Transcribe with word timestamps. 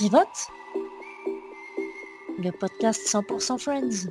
Pivot, 0.00 0.48
le 2.38 2.50
podcast 2.52 3.02
100% 3.06 3.58
Friends. 3.58 4.08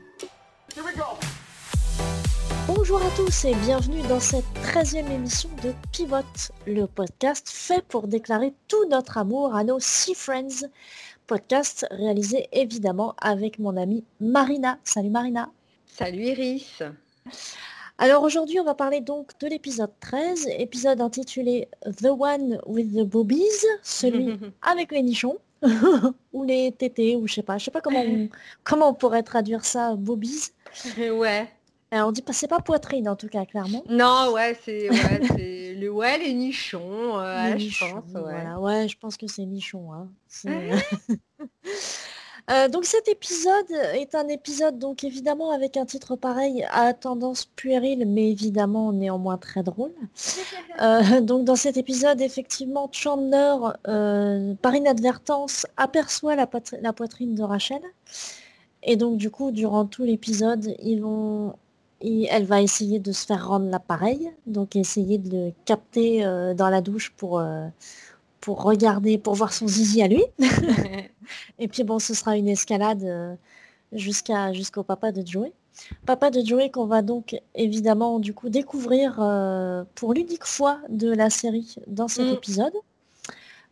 Bonjour 2.68 3.02
à 3.02 3.10
tous 3.16 3.46
et 3.46 3.56
bienvenue 3.56 4.04
dans 4.04 4.20
cette 4.20 4.46
13e 4.62 5.10
émission 5.10 5.50
de 5.64 5.74
Pivot, 5.92 6.18
le 6.68 6.86
podcast 6.86 7.50
fait 7.50 7.82
pour 7.88 8.08
déclarer 8.08 8.54
tout 8.68 8.86
notre 8.90 9.18
amour 9.18 9.56
à 9.56 9.64
nos 9.64 9.80
six 9.80 10.14
friends. 10.14 10.68
Podcast 11.26 11.88
réalisé 11.90 12.48
évidemment 12.52 13.16
avec 13.20 13.58
mon 13.58 13.76
amie 13.76 14.04
Marina. 14.20 14.78
Salut 14.84 15.10
Marina. 15.10 15.50
Salut 15.88 16.22
Iris. 16.22 16.84
Alors 17.98 18.22
aujourd'hui, 18.22 18.60
on 18.60 18.64
va 18.64 18.76
parler 18.76 19.02
donc 19.02 19.32
de 19.40 19.48
l'épisode 19.48 19.92
13, 20.02 20.50
épisode 20.60 21.02
intitulé 21.02 21.68
The 21.84 22.10
One 22.16 22.62
with 22.68 22.94
the 22.94 23.04
Boobies, 23.04 23.66
celui 23.82 24.38
avec 24.62 24.92
les 24.92 25.02
nichons, 25.02 25.40
ou 26.34 26.44
les 26.44 26.72
tétés, 26.72 27.16
ou 27.16 27.28
je 27.28 27.36
sais 27.36 27.44
pas, 27.44 27.58
je 27.58 27.66
sais 27.66 27.72
pas 27.72 27.82
comment 27.82 28.02
on, 28.02 28.30
comment 28.64 28.90
on 28.90 28.94
pourrait 28.94 29.24
traduire 29.24 29.66
ça, 29.66 29.96
boobies. 29.96 30.52
Ouais. 30.98 31.50
Alors, 31.92 32.10
on 32.10 32.12
dit 32.12 32.22
pas, 32.22 32.34
c'est 32.34 32.48
pas 32.48 32.60
poitrine 32.60 33.10
en 33.10 33.16
tout 33.16 33.28
cas, 33.30 33.46
clairement. 33.46 33.84
Non, 33.90 34.32
ouais, 34.34 34.56
c'est 34.64 34.90
ouais, 34.92 35.20
le 35.80 35.90
ouais, 35.90 36.18
les 36.20 36.34
nichons, 36.34 37.18
euh, 37.18 37.46
Les 37.46 37.60
je 37.60 37.66
nichons, 37.66 38.02
pense. 38.02 38.12
Ouais. 38.14 38.22
voilà. 38.22 38.60
Ouais, 38.60 38.88
je 38.88 38.98
pense 39.00 39.18
que 39.18 39.26
c'est 39.28 39.44
nichon. 39.46 39.92
hein. 39.94 40.08
Euh, 42.50 42.68
donc 42.68 42.86
cet 42.86 43.08
épisode 43.08 43.70
est 43.94 44.16
un 44.16 44.28
épisode 44.28 44.80
donc 44.80 45.04
évidemment 45.04 45.52
avec 45.52 45.78
un 45.78 45.86
titre 45.86 46.16
pareil 46.16 46.66
à 46.72 46.94
tendance 46.94 47.46
puérile 47.46 48.06
mais 48.08 48.32
évidemment 48.32 48.92
néanmoins 48.92 49.38
très 49.38 49.64
drôle. 49.64 49.92
Euh, 50.82 51.20
donc 51.20 51.44
dans 51.44 51.58
cet 51.58 51.76
épisode 51.76 52.22
effectivement 52.22 52.88
Chandler 52.94 53.54
euh, 53.90 54.54
par 54.62 54.74
inadvertance 54.76 55.66
aperçoit 55.76 56.38
la, 56.38 56.46
poitri- 56.46 56.80
la 56.82 56.94
poitrine 56.94 57.36
de 57.36 57.44
Rachel 57.44 57.82
et 58.84 58.96
donc 58.96 59.18
du 59.18 59.30
coup 59.30 59.52
durant 59.52 59.86
tout 59.86 60.06
l'épisode 60.06 60.74
ils 60.82 61.02
vont 61.02 61.54
il- 62.02 62.28
elle 62.32 62.46
va 62.46 62.62
essayer 62.62 63.00
de 63.00 63.12
se 63.12 63.26
faire 63.26 63.46
rendre 63.50 63.70
l'appareil 63.70 64.32
donc 64.48 64.78
essayer 64.78 65.18
de 65.18 65.30
le 65.48 65.52
capter 65.66 66.24
dans 66.56 66.70
la 66.70 66.80
douche 66.80 67.12
pour 67.18 67.42
pour 68.40 68.64
regarder 68.64 69.18
pour 69.18 69.34
voir 69.36 69.52
son 69.52 69.68
zizi 69.68 70.02
à 70.02 70.08
lui. 70.08 70.24
Et 71.60 71.68
puis 71.68 71.84
bon, 71.84 72.00
ce 72.00 72.14
sera 72.14 72.38
une 72.38 72.48
escalade 72.48 73.04
euh, 73.04 73.36
jusqu'à 73.94 74.54
jusqu'au 74.54 74.84
papa 74.84 75.12
de 75.12 75.26
Joey. 75.26 75.52
Papa 76.06 76.30
de 76.30 76.42
Joey 76.46 76.70
qu'on 76.72 76.86
va 76.88 77.02
donc 77.02 77.40
évidemment 77.56 78.20
du 78.20 78.34
coup 78.34 78.50
découvrir 78.50 79.18
euh, 79.22 79.84
pour 79.96 80.14
l'unique 80.14 80.46
fois 80.46 80.80
de 80.90 81.12
la 81.12 81.30
série 81.30 81.76
dans 81.88 82.08
cet 82.10 82.26
Mm. 82.26 82.34
épisode, 82.34 82.74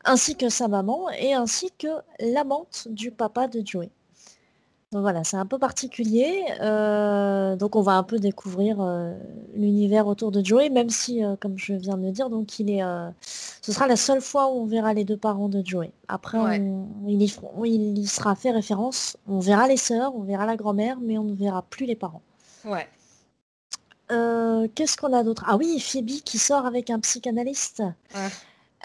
ainsi 0.05 0.35
que 0.37 0.47
sa 0.49 0.67
maman 0.69 1.09
et 1.11 1.33
ainsi 1.33 1.69
que 1.77 1.87
l'amante 2.19 2.87
du 2.89 3.11
papa 3.11 3.47
de 3.47 3.61
Joey. 3.65 3.89
Donc 4.93 5.01
voilà, 5.01 5.25
c'est 5.25 5.35
un 5.35 5.45
peu 5.45 5.59
particulier. 5.59 6.45
euh, 6.61 7.57
donc 7.57 7.75
on 7.75 7.81
va 7.81 7.93
un 7.97 8.03
peu 8.03 8.19
découvrir 8.19 8.77
euh, 8.79 9.13
l'univers 9.53 10.07
autour 10.07 10.31
de 10.31 10.43
Joey, 10.43 10.69
même 10.69 10.89
si, 10.89 11.23
euh, 11.25 11.35
comme 11.35 11.57
je 11.57 11.73
viens 11.73 11.97
de 11.97 12.05
le 12.05 12.11
dire, 12.11 12.29
donc 12.29 12.57
il 12.59 12.69
est, 12.69 12.81
ce 13.21 13.71
sera 13.73 13.85
la 13.85 13.97
seule 13.97 14.21
fois 14.21 14.47
où 14.47 14.61
on 14.61 14.65
verra 14.65 14.93
les 14.93 15.03
deux 15.03 15.17
parents 15.17 15.49
de 15.49 15.61
Joey. 15.65 15.91
Après, 16.07 16.39
Ouais. 16.39 16.61
on- 16.61 16.87
il, 17.05 17.21
y, 17.21 17.27
feront- 17.27 17.65
il 17.65 17.97
y 17.97 18.07
sera 18.07 18.33
fait 18.35 18.51
référence. 18.51 19.17
On 19.27 19.39
verra 19.39 19.67
les 19.67 19.75
sœurs, 19.75 20.15
on 20.15 20.21
verra 20.21 20.45
la 20.45 20.55
grand-mère, 20.55 20.97
mais 21.01 21.17
on 21.17 21.25
ne 21.25 21.35
verra 21.35 21.63
plus 21.63 21.85
les 21.85 21.95
parents. 21.95 22.21
Ouais. 22.63 22.87
Qu'est-ce 24.73 24.95
qu'on 24.95 25.11
a 25.11 25.21
d'autre? 25.21 25.43
Ah 25.47 25.57
oui, 25.57 25.81
Phoebe 25.81 26.21
qui 26.23 26.37
sort 26.37 26.65
avec 26.65 26.89
un 26.89 26.99
psychanalyste 27.01 27.83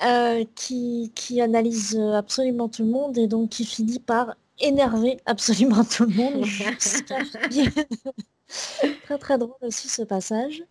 euh, 0.05 0.45
qui, 0.56 1.12
qui 1.14 1.41
analyse 1.41 1.97
absolument 1.97 2.69
tout 2.69 2.83
le 2.83 2.91
monde 2.91 3.17
et 3.19 3.28
donc 3.28 3.50
qui 3.50 3.64
finit 3.64 4.00
par 4.00 4.34
énerver 4.62 5.18
absolument 5.27 5.84
tout 5.84 6.05
le 6.05 6.14
monde 6.14 6.46
très 9.05 9.18
très 9.18 9.39
drôle 9.39 9.55
aussi 9.62 9.89
ce 9.89 10.02
passage. 10.02 10.62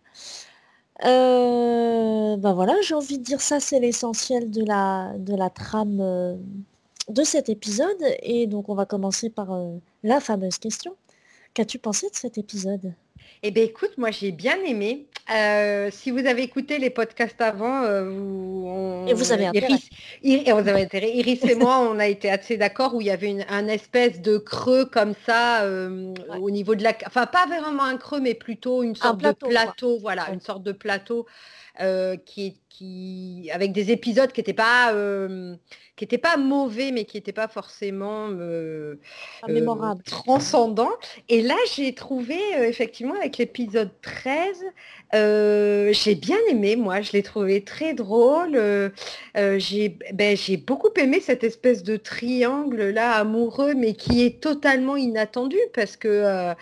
Euh, 1.04 2.36
ben 2.36 2.52
voilà, 2.52 2.74
j'ai 2.82 2.94
envie 2.94 3.18
de 3.18 3.24
dire 3.24 3.40
ça, 3.40 3.60
c'est 3.60 3.80
l'essentiel 3.80 4.50
de 4.50 4.64
la, 4.64 5.12
de 5.18 5.34
la 5.34 5.50
trame 5.50 5.98
euh, 6.00 6.36
de 7.08 7.22
cet 7.24 7.48
épisode. 7.48 8.02
Et 8.22 8.46
donc 8.46 8.68
on 8.68 8.74
va 8.74 8.86
commencer 8.86 9.30
par 9.30 9.52
euh, 9.52 9.78
la 10.02 10.20
fameuse 10.20 10.58
question. 10.58 10.94
Qu'as-tu 11.54 11.78
pensé 11.78 12.08
de 12.08 12.14
cet 12.14 12.38
épisode? 12.38 12.94
Eh 13.44 13.50
bien, 13.50 13.64
écoute, 13.64 13.90
moi, 13.98 14.12
j'ai 14.12 14.30
bien 14.30 14.56
aimé. 14.64 15.06
Euh, 15.32 15.88
si 15.92 16.10
vous 16.12 16.26
avez 16.26 16.42
écouté 16.42 16.78
les 16.78 16.90
podcasts 16.90 17.40
avant, 17.40 17.82
euh, 17.82 18.08
vous, 18.08 18.64
on- 18.68 19.06
Et 19.08 19.14
vous 19.14 19.32
avez 19.32 19.46
intérêt. 19.46 19.68
Iris, 19.68 19.88
Ir- 20.22 20.48
et 20.48 20.52
vous 20.52 20.68
avez 20.68 20.82
intérêt. 20.82 21.10
Iris 21.12 21.42
et 21.44 21.54
moi, 21.56 21.78
on 21.80 21.98
a 21.98 22.06
été 22.06 22.30
assez 22.30 22.56
d'accord 22.56 22.94
où 22.94 23.00
il 23.00 23.08
y 23.08 23.10
avait 23.10 23.30
une, 23.30 23.44
un 23.48 23.66
espèce 23.66 24.20
de 24.20 24.38
creux 24.38 24.84
comme 24.84 25.14
ça 25.26 25.62
euh, 25.62 26.12
Ouais. 26.28 26.38
au 26.40 26.50
niveau 26.50 26.74
de 26.76 26.84
la... 26.84 26.92
Enfin, 27.06 27.26
pas 27.26 27.46
vraiment 27.46 27.82
un 27.84 27.96
creux, 27.96 28.20
mais 28.20 28.34
plutôt 28.34 28.82
une 28.84 28.94
sorte 28.94 29.18
plateau, 29.20 29.46
de 29.48 29.52
quoi. 29.52 29.62
plateau. 29.62 29.98
Voilà, 30.00 30.26
Ouais. 30.28 30.34
une 30.34 30.40
sorte 30.40 30.62
de 30.62 30.72
plateau 30.72 31.26
euh, 31.80 32.16
qui, 32.26 32.58
avec 33.52 33.72
des 33.72 33.90
épisodes 33.92 34.32
qui 34.32 34.40
n'étaient 34.40 34.52
pas, 34.52 34.92
euh, 34.92 35.54
qui 35.96 36.04
étaient 36.04 36.18
pas 36.18 36.36
mauvais, 36.36 36.90
mais 36.90 37.04
qui 37.04 37.16
n'étaient 37.16 37.32
pas 37.32 37.48
forcément... 37.48 38.28
euh, 38.30 38.98
euh, 39.48 39.52
Mémorable. 39.52 40.02
transcendant. 40.02 40.90
Et 41.28 41.42
là, 41.42 41.54
j'ai 41.74 41.94
trouvé, 41.94 42.38
effectivement, 42.58 43.14
avec 43.14 43.38
l'épisode 43.38 43.90
13, 44.02 44.64
euh, 45.14 45.92
j'ai 45.92 46.14
bien 46.14 46.38
aimé, 46.50 46.76
moi, 46.76 47.02
je 47.02 47.12
l'ai 47.12 47.22
trouvé 47.22 47.62
très 47.62 47.94
drôle. 47.94 48.60
j'ai 49.34 49.96
ben, 50.12 50.36
j'ai 50.36 50.56
beaucoup 50.56 50.90
aimé 50.96 51.20
cette 51.20 51.44
espèce 51.44 51.82
de 51.82 51.96
triangle 51.96 52.90
là 52.90 53.12
amoureux, 53.12 53.74
mais 53.74 53.94
qui 53.94 54.24
est 54.24 54.40
totalement 54.40 54.96
inattendu 54.96 55.58
parce 55.72 55.96
que 55.96 56.54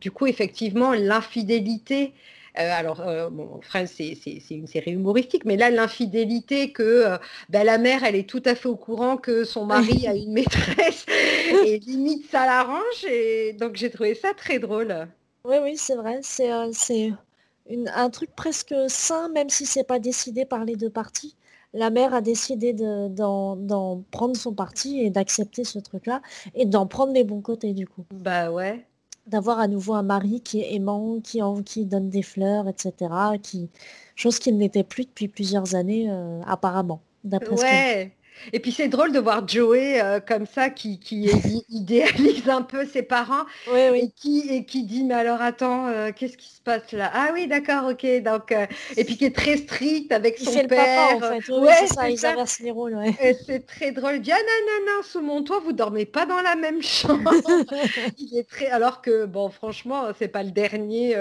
du 0.00 0.10
coup, 0.10 0.26
effectivement, 0.26 0.94
l'infidélité. 0.94 2.12
Euh, 2.58 2.70
alors, 2.72 3.00
euh, 3.00 3.30
bon, 3.30 3.60
Friends, 3.62 3.86
c'est 3.86 4.16
une 4.50 4.66
série 4.66 4.92
humoristique, 4.92 5.44
mais 5.44 5.56
là, 5.56 5.70
l'infidélité 5.70 6.72
que 6.72 6.82
euh, 6.82 7.18
ben, 7.48 7.64
la 7.64 7.78
mère, 7.78 8.04
elle 8.04 8.16
est 8.16 8.28
tout 8.28 8.42
à 8.44 8.54
fait 8.54 8.68
au 8.68 8.76
courant 8.76 9.16
que 9.16 9.44
son 9.44 9.66
mari 9.66 10.06
a 10.06 10.14
une 10.14 10.32
maîtresse 10.32 11.06
et 11.64 11.78
limite 11.78 12.30
ça 12.30 12.46
l'arrange. 12.46 13.04
Et 13.08 13.52
donc, 13.54 13.76
j'ai 13.76 13.90
trouvé 13.90 14.14
ça 14.14 14.34
très 14.34 14.58
drôle. 14.58 15.08
Oui, 15.44 15.56
oui, 15.62 15.76
c'est 15.76 15.96
vrai. 15.96 16.20
C'est 16.22 16.50
un 16.50 18.10
truc 18.10 18.30
presque 18.34 18.74
sain, 18.88 19.28
même 19.28 19.48
si 19.48 19.66
c'est 19.66 19.84
pas 19.84 19.98
décidé 19.98 20.44
par 20.44 20.64
les 20.64 20.76
deux 20.76 20.90
parties. 20.90 21.36
La 21.72 21.90
mère 21.90 22.14
a 22.14 22.20
décidé 22.20 22.72
de- 22.72 23.08
d'en 23.08 23.54
d'en 23.54 24.02
prendre 24.10 24.36
son 24.36 24.52
parti 24.52 25.00
et 25.00 25.10
d'accepter 25.10 25.62
ce 25.62 25.78
truc-là 25.78 26.20
et 26.54 26.66
d'en 26.66 26.86
prendre 26.86 27.12
les 27.12 27.22
bons 27.22 27.40
côtés 27.40 27.72
du 27.74 27.86
coup. 27.86 28.04
Bah 28.10 28.50
ouais. 28.50 28.84
D'avoir 29.26 29.60
à 29.60 29.68
nouveau 29.68 29.94
un 29.94 30.02
mari 30.02 30.40
qui 30.40 30.60
est 30.60 30.74
aimant, 30.74 31.20
qui, 31.22 31.42
en, 31.42 31.62
qui 31.62 31.86
donne 31.86 32.10
des 32.10 32.22
fleurs, 32.22 32.68
etc. 32.68 33.12
Qui, 33.42 33.70
chose 34.16 34.38
qui 34.38 34.52
n'était 34.52 34.84
plus 34.84 35.04
depuis 35.04 35.28
plusieurs 35.28 35.74
années 35.74 36.10
euh, 36.10 36.40
apparemment. 36.46 37.00
D'après. 37.22 38.12
Et 38.52 38.60
puis 38.60 38.72
c'est 38.72 38.88
drôle 38.88 39.12
de 39.12 39.18
voir 39.18 39.46
Joey 39.46 40.00
euh, 40.02 40.20
comme 40.20 40.46
ça 40.46 40.70
qui, 40.70 40.98
qui 40.98 41.24
idéalise 41.68 42.48
un 42.48 42.62
peu 42.62 42.86
ses 42.86 43.02
parents 43.02 43.44
Oui, 43.72 43.80
oui. 43.92 43.98
et 44.04 44.10
qui, 44.10 44.40
et 44.50 44.64
qui 44.64 44.84
dit 44.84 45.04
mais 45.04 45.14
alors 45.14 45.40
attends 45.42 45.86
euh, 45.88 46.10
qu'est-ce 46.14 46.36
qui 46.36 46.48
se 46.50 46.60
passe 46.60 46.92
là? 46.92 47.10
Ah 47.14 47.30
oui 47.34 47.46
d'accord 47.46 47.90
ok 47.90 48.06
donc 48.22 48.52
euh, 48.52 48.66
et 48.96 49.04
puis 49.04 49.16
qui 49.16 49.24
est 49.24 49.34
très 49.36 49.56
strict 49.56 50.12
avec 50.12 50.36
Il 50.40 50.46
son 50.46 50.52
fait 50.52 50.62
le 50.62 50.68
père. 50.68 51.18
papa 51.18 51.26
en 51.34 51.40
fait. 51.40 51.52
Oui, 51.52 51.60
Ouais, 51.60 51.72
c'est 51.80 51.86
ça, 51.88 52.02
c'est 52.02 52.12
ils 52.12 52.18
ça. 52.18 52.30
inversent 52.32 52.60
les 52.60 52.70
rôles. 52.70 52.94
ouais. 52.96 53.14
Et 53.22 53.34
c'est 53.46 53.66
très 53.66 53.92
drôle. 53.92 54.16
Il 54.16 54.20
dit 54.22 54.32
ah 54.32 54.36
non 54.36 54.66
non 54.86 54.96
non 54.96 55.02
sous 55.02 55.20
mon 55.20 55.42
toit 55.42 55.60
vous 55.60 55.72
dormez 55.72 56.06
pas 56.06 56.26
dans 56.26 56.40
la 56.40 56.56
même 56.56 56.82
chambre. 56.82 57.32
Il 58.18 58.38
est 58.38 58.48
très 58.48 58.66
alors 58.68 59.02
que 59.02 59.26
bon 59.26 59.50
franchement 59.50 60.04
c'est 60.18 60.28
pas 60.28 60.42
le 60.42 60.50
dernier 60.50 61.14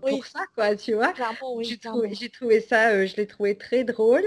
pour 0.00 0.12
Oui. 0.12 0.20
ça 0.32 0.40
quoi 0.54 0.74
tu 0.76 0.94
vois. 0.94 1.12
J'ai 2.12 2.28
trouvé, 2.30 2.60
ça, 2.60 3.04
je 3.06 3.16
l'ai 3.16 3.26
trouvé 3.26 3.56
très 3.56 3.84
drôle. 3.84 4.22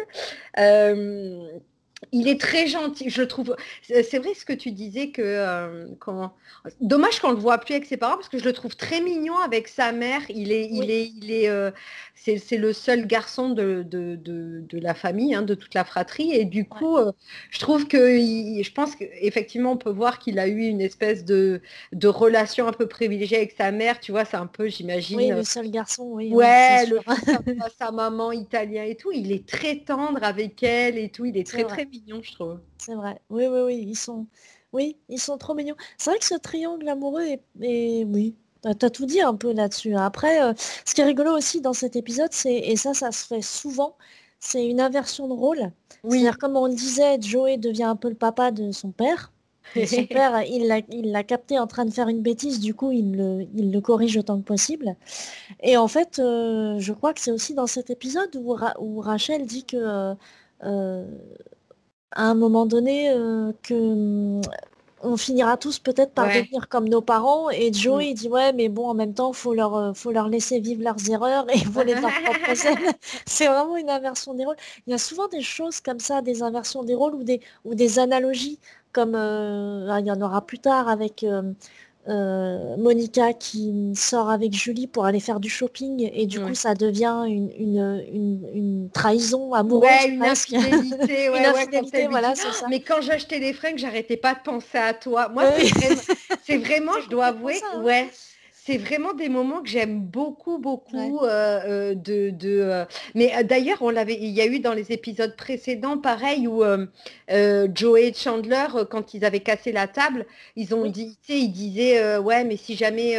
Il 2.11 2.27
est 2.27 2.39
très 2.39 2.67
gentil, 2.67 3.09
je 3.09 3.23
trouve. 3.23 3.55
C'est 3.81 4.19
vrai 4.19 4.33
ce 4.35 4.45
que 4.45 4.53
tu 4.53 4.71
disais 4.71 5.09
que 5.11 5.21
euh, 5.23 5.87
comment. 5.99 6.33
Dommage 6.79 7.19
qu'on 7.19 7.31
le 7.31 7.37
voit 7.37 7.57
plus 7.57 7.73
avec 7.73 7.85
ses 7.85 7.97
parents 7.97 8.15
parce 8.15 8.29
que 8.29 8.37
je 8.37 8.43
le 8.45 8.53
trouve 8.53 8.75
très 8.75 9.01
mignon 9.01 9.37
avec 9.39 9.67
sa 9.67 9.91
mère. 9.91 10.21
Il 10.29 10.51
est, 10.51 10.67
il 10.71 10.91
est, 10.91 11.07
il 11.07 11.31
est. 11.31 11.49
euh, 11.49 11.71
c'est 12.15 12.57
le 12.57 12.71
seul 12.73 13.07
garçon 13.07 13.49
de, 13.49 13.83
de, 13.83 14.15
de- 14.15 14.61
de 14.67 14.79
la 14.79 14.93
famille, 14.93 15.33
hein, 15.33 15.41
de 15.41 15.55
toute 15.55 15.73
la 15.73 15.83
fratrie, 15.85 16.31
et 16.33 16.45
du 16.45 16.65
coup, 16.67 16.97
euh, 16.97 17.11
je 17.49 17.59
trouve 17.59 17.87
que, 17.87 18.17
il- 18.19 18.63
je 18.63 18.71
pense 18.73 18.95
qu'effectivement, 18.95 19.71
on 19.73 19.77
peut 19.77 19.89
voir 19.91 20.19
qu'il 20.19 20.39
a 20.39 20.47
eu 20.47 20.61
une 20.61 20.81
espèce 20.81 21.25
de, 21.25 21.61
de 21.93 22.07
relation 22.07 22.67
un 22.67 22.73
peu 22.73 22.87
privilégiée 22.87 23.37
avec 23.37 23.51
sa 23.57 23.71
mère. 23.71 23.99
Tu 23.99 24.11
vois, 24.11 24.25
c'est 24.25 24.37
un 24.37 24.47
peu, 24.47 24.67
j'imagine. 24.67 25.17
Oui, 25.17 25.27
le 25.29 25.43
seul 25.43 25.71
garçon, 25.71 26.03
oui. 26.11 26.29
Ouais, 26.33 26.85
le 26.85 26.99
à 27.59 27.69
sa 27.79 27.91
maman 27.91 28.31
italien 28.31 28.83
et 28.83 28.95
tout, 28.95 29.11
il 29.11 29.31
est 29.31 29.47
très 29.47 29.77
tendre 29.79 30.23
avec 30.23 30.61
elle 30.63 30.97
et 30.97 31.09
tout, 31.09 31.25
il 31.25 31.37
est 31.37 31.47
très 31.47 31.63
très 31.65 31.85
mignon, 31.87 32.21
je 32.21 32.31
trouve. 32.33 32.59
C'est 32.77 32.95
vrai. 32.95 33.21
Oui, 33.29 33.47
oui, 33.47 33.59
oui, 33.65 33.85
ils 33.87 33.95
sont, 33.95 34.27
oui, 34.73 34.97
ils 35.09 35.19
sont 35.19 35.37
trop 35.37 35.53
mignons. 35.55 35.75
C'est 35.97 36.09
vrai 36.11 36.19
que 36.19 36.25
ce 36.25 36.35
triangle 36.35 36.87
amoureux 36.89 37.23
est, 37.23 37.43
est- 37.61 38.03
oui, 38.05 38.35
t'as 38.61 38.89
tout 38.89 39.05
dit 39.05 39.21
un 39.21 39.35
peu 39.35 39.53
là-dessus. 39.53 39.95
Après, 39.95 40.41
euh, 40.43 40.53
ce 40.85 40.93
qui 40.93 41.01
est 41.01 41.05
rigolo 41.05 41.31
aussi 41.35 41.61
dans 41.61 41.73
cet 41.73 41.95
épisode, 41.95 42.31
c'est, 42.33 42.55
et 42.55 42.75
ça, 42.75 42.93
ça 42.93 43.11
se 43.11 43.25
fait 43.27 43.41
souvent, 43.41 43.97
c'est 44.39 44.65
une 44.67 44.81
inversion 44.81 45.27
de 45.27 45.33
rôle. 45.33 45.71
Oui. 46.03 46.19
C'est-à-dire, 46.19 46.37
comme 46.37 46.55
on 46.57 46.67
le 46.67 46.75
disait, 46.75 47.19
Joey 47.21 47.57
devient 47.57 47.83
un 47.83 47.95
peu 47.95 48.09
le 48.09 48.15
papa 48.15 48.51
de 48.51 48.71
son 48.71 48.91
père. 48.91 49.31
Et 49.75 49.85
son 49.87 50.05
père, 50.07 50.43
il 50.43 50.67
l'a, 50.67 50.79
il 50.89 51.11
l'a 51.11 51.23
capté 51.23 51.59
en 51.59 51.67
train 51.67 51.85
de 51.85 51.91
faire 51.91 52.07
une 52.07 52.21
bêtise, 52.21 52.59
du 52.59 52.73
coup, 52.73 52.91
il 52.91 53.15
le, 53.17 53.47
il 53.55 53.71
le 53.71 53.81
corrige 53.81 54.15
autant 54.17 54.37
que 54.39 54.45
possible. 54.45 54.95
Et 55.61 55.77
en 55.77 55.87
fait, 55.87 56.19
euh, 56.19 56.79
je 56.79 56.93
crois 56.93 57.13
que 57.13 57.21
c'est 57.21 57.31
aussi 57.31 57.53
dans 57.53 57.67
cet 57.67 57.89
épisode 57.89 58.35
où, 58.37 58.55
où 58.79 59.01
Rachel 59.01 59.45
dit 59.45 59.65
que, 59.65 60.15
euh, 60.63 61.05
à 62.11 62.23
un 62.23 62.35
moment 62.35 62.65
donné, 62.65 63.13
que 63.63 64.41
on 65.01 65.15
finira 65.17 65.57
tous 65.57 65.79
peut-être 65.79 66.13
par 66.13 66.27
devenir 66.27 66.69
comme 66.69 66.89
nos 66.89 67.01
parents. 67.01 67.49
Et 67.49 67.71
Joey 67.71 68.11
mm. 68.11 68.13
dit 68.13 68.29
ouais, 68.29 68.53
mais 68.53 68.69
bon, 68.69 68.87
en 68.87 68.93
même 68.93 69.13
temps, 69.13 69.33
faut 69.33 69.53
leur, 69.53 69.75
euh, 69.75 69.93
faut 69.93 70.11
leur 70.11 70.27
laisser 70.27 70.59
vivre 70.59 70.83
leurs 70.83 71.09
erreurs 71.09 71.45
et 71.53 71.59
voler 71.65 71.93
leur 71.93 72.11
propre 72.23 72.53
C'est 73.25 73.47
vraiment 73.47 73.77
une 73.77 73.89
inversion 73.89 74.33
des 74.33 74.45
rôles. 74.45 74.55
Il 74.85 74.91
y 74.91 74.93
a 74.93 74.97
souvent 74.97 75.27
des 75.27 75.41
choses 75.41 75.79
comme 75.81 75.99
ça, 75.99 76.21
des 76.21 76.43
inversions 76.43 76.83
des 76.83 76.95
rôles 76.95 77.15
ou 77.15 77.23
des, 77.23 77.41
ou 77.65 77.75
des 77.75 77.99
analogies, 77.99 78.59
comme 78.91 79.13
euh, 79.15 79.97
il 79.99 80.05
y 80.05 80.11
en 80.11 80.21
aura 80.21 80.45
plus 80.45 80.59
tard 80.59 80.87
avec 80.87 81.23
euh, 81.23 81.43
euh, 82.09 82.77
Monica 82.77 83.33
qui 83.33 83.93
sort 83.95 84.29
avec 84.29 84.53
Julie 84.53 84.87
pour 84.87 85.05
aller 85.05 85.19
faire 85.19 85.39
du 85.39 85.49
shopping 85.49 86.09
et 86.13 86.25
du 86.25 86.39
coup 86.39 86.55
ça 86.55 86.73
devient 86.73 87.23
une, 87.27 87.51
une, 87.59 88.89
trahison 88.93 89.53
amoureuse. 89.53 89.89
Ouais, 89.89 90.09
une 90.09 90.23
infidélité, 90.23 91.29
ouais, 91.29 92.07
voilà, 92.09 92.35
ça. 92.35 92.47
Mais 92.69 92.79
quand 92.79 93.01
j'achetais 93.01 93.39
des 93.39 93.53
fringues, 93.53 93.77
j'arrêtais 93.77 94.17
pas 94.17 94.33
de 94.33 94.39
penser 94.39 94.77
à 94.77 94.93
toi. 94.93 95.29
Moi, 95.29 95.43
c'est 96.45 96.57
vraiment, 96.57 96.93
je 97.03 97.09
dois 97.09 97.27
avouer, 97.27 97.59
hein. 97.73 97.83
ouais 97.83 98.09
c'est 98.67 98.77
vraiment 98.77 99.13
des 99.13 99.29
moments 99.29 99.61
que 99.61 99.69
j'aime 99.69 100.01
beaucoup, 100.01 100.57
beaucoup 100.57 101.19
euh, 101.23 101.93
euh, 101.93 101.95
de. 101.95 102.35
Euh, 102.43 102.83
mais 103.15 103.31
d'ailleurs, 103.45 103.77
on 103.79 103.89
l'avait, 103.89 104.15
il 104.19 104.31
y 104.31 104.41
a 104.41 104.45
eu 104.45 104.59
dans 104.59 104.73
les 104.73 104.91
épisodes 104.91 105.37
précédents, 105.37 105.97
pareil, 105.97 106.49
où 106.49 106.63
Joey 107.73 108.07
et 108.07 108.13
Chandler, 108.13 108.65
quand 108.89 109.13
ils 109.13 109.23
avaient 109.23 109.39
cassé 109.39 109.71
la 109.71 109.87
table, 109.87 110.25
ils 110.57 110.75
ont 110.75 110.85
dit, 110.85 111.17
ils 111.29 111.51
disaient, 111.51 112.17
ouais, 112.17 112.43
mais 112.43 112.57
si 112.57 112.75
jamais, 112.75 113.17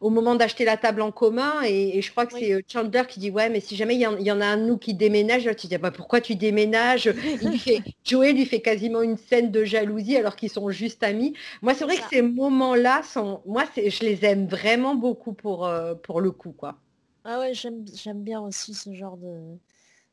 au 0.00 0.08
moment 0.08 0.36
d'acheter 0.36 0.64
la 0.64 0.76
table 0.76 1.02
en 1.02 1.10
commun, 1.10 1.62
et, 1.66 2.00
je 2.00 2.10
crois 2.12 2.26
que 2.26 2.38
c'est 2.38 2.64
Chandler 2.72 3.02
qui 3.08 3.18
dit, 3.18 3.30
ouais, 3.30 3.48
mais 3.48 3.58
si 3.58 3.74
jamais 3.74 3.96
il 3.96 4.00
y, 4.00 4.06
en, 4.06 4.40
a 4.40 4.46
un 4.46 4.56
de 4.56 4.66
nous 4.66 4.78
qui 4.78 4.94
déménage, 4.94 5.50
tu 5.56 5.66
dis, 5.66 5.78
bah, 5.78 5.90
pourquoi 5.90 6.20
tu 6.20 6.36
déménages? 6.36 7.12
Joey 8.04 8.32
lui 8.32 8.46
fait 8.46 8.60
quasiment 8.60 9.02
une 9.02 9.16
scène 9.16 9.50
de 9.50 9.64
jalousie 9.64 10.16
alors 10.16 10.36
qu'ils 10.36 10.50
sont 10.50 10.70
juste 10.70 11.02
amis. 11.02 11.34
Moi, 11.60 11.74
c'est 11.74 11.84
vrai 11.84 11.96
que 11.96 12.08
ces 12.08 12.22
moments-là 12.22 13.02
sont, 13.02 13.40
moi, 13.46 13.64
je 13.76 14.04
les 14.04 14.24
aime 14.24 14.46
vraiment 14.46 14.59
vraiment 14.60 14.94
beaucoup 14.94 15.32
pour, 15.32 15.66
euh, 15.66 15.94
pour 15.94 16.20
le 16.20 16.30
coup, 16.30 16.52
quoi. 16.52 16.76
Ah 17.24 17.38
ouais, 17.38 17.52
j'aime 17.54 18.22
bien 18.22 18.40
aussi 18.40 18.74
ce 18.74 18.92
genre 18.94 19.16
de 19.16 19.58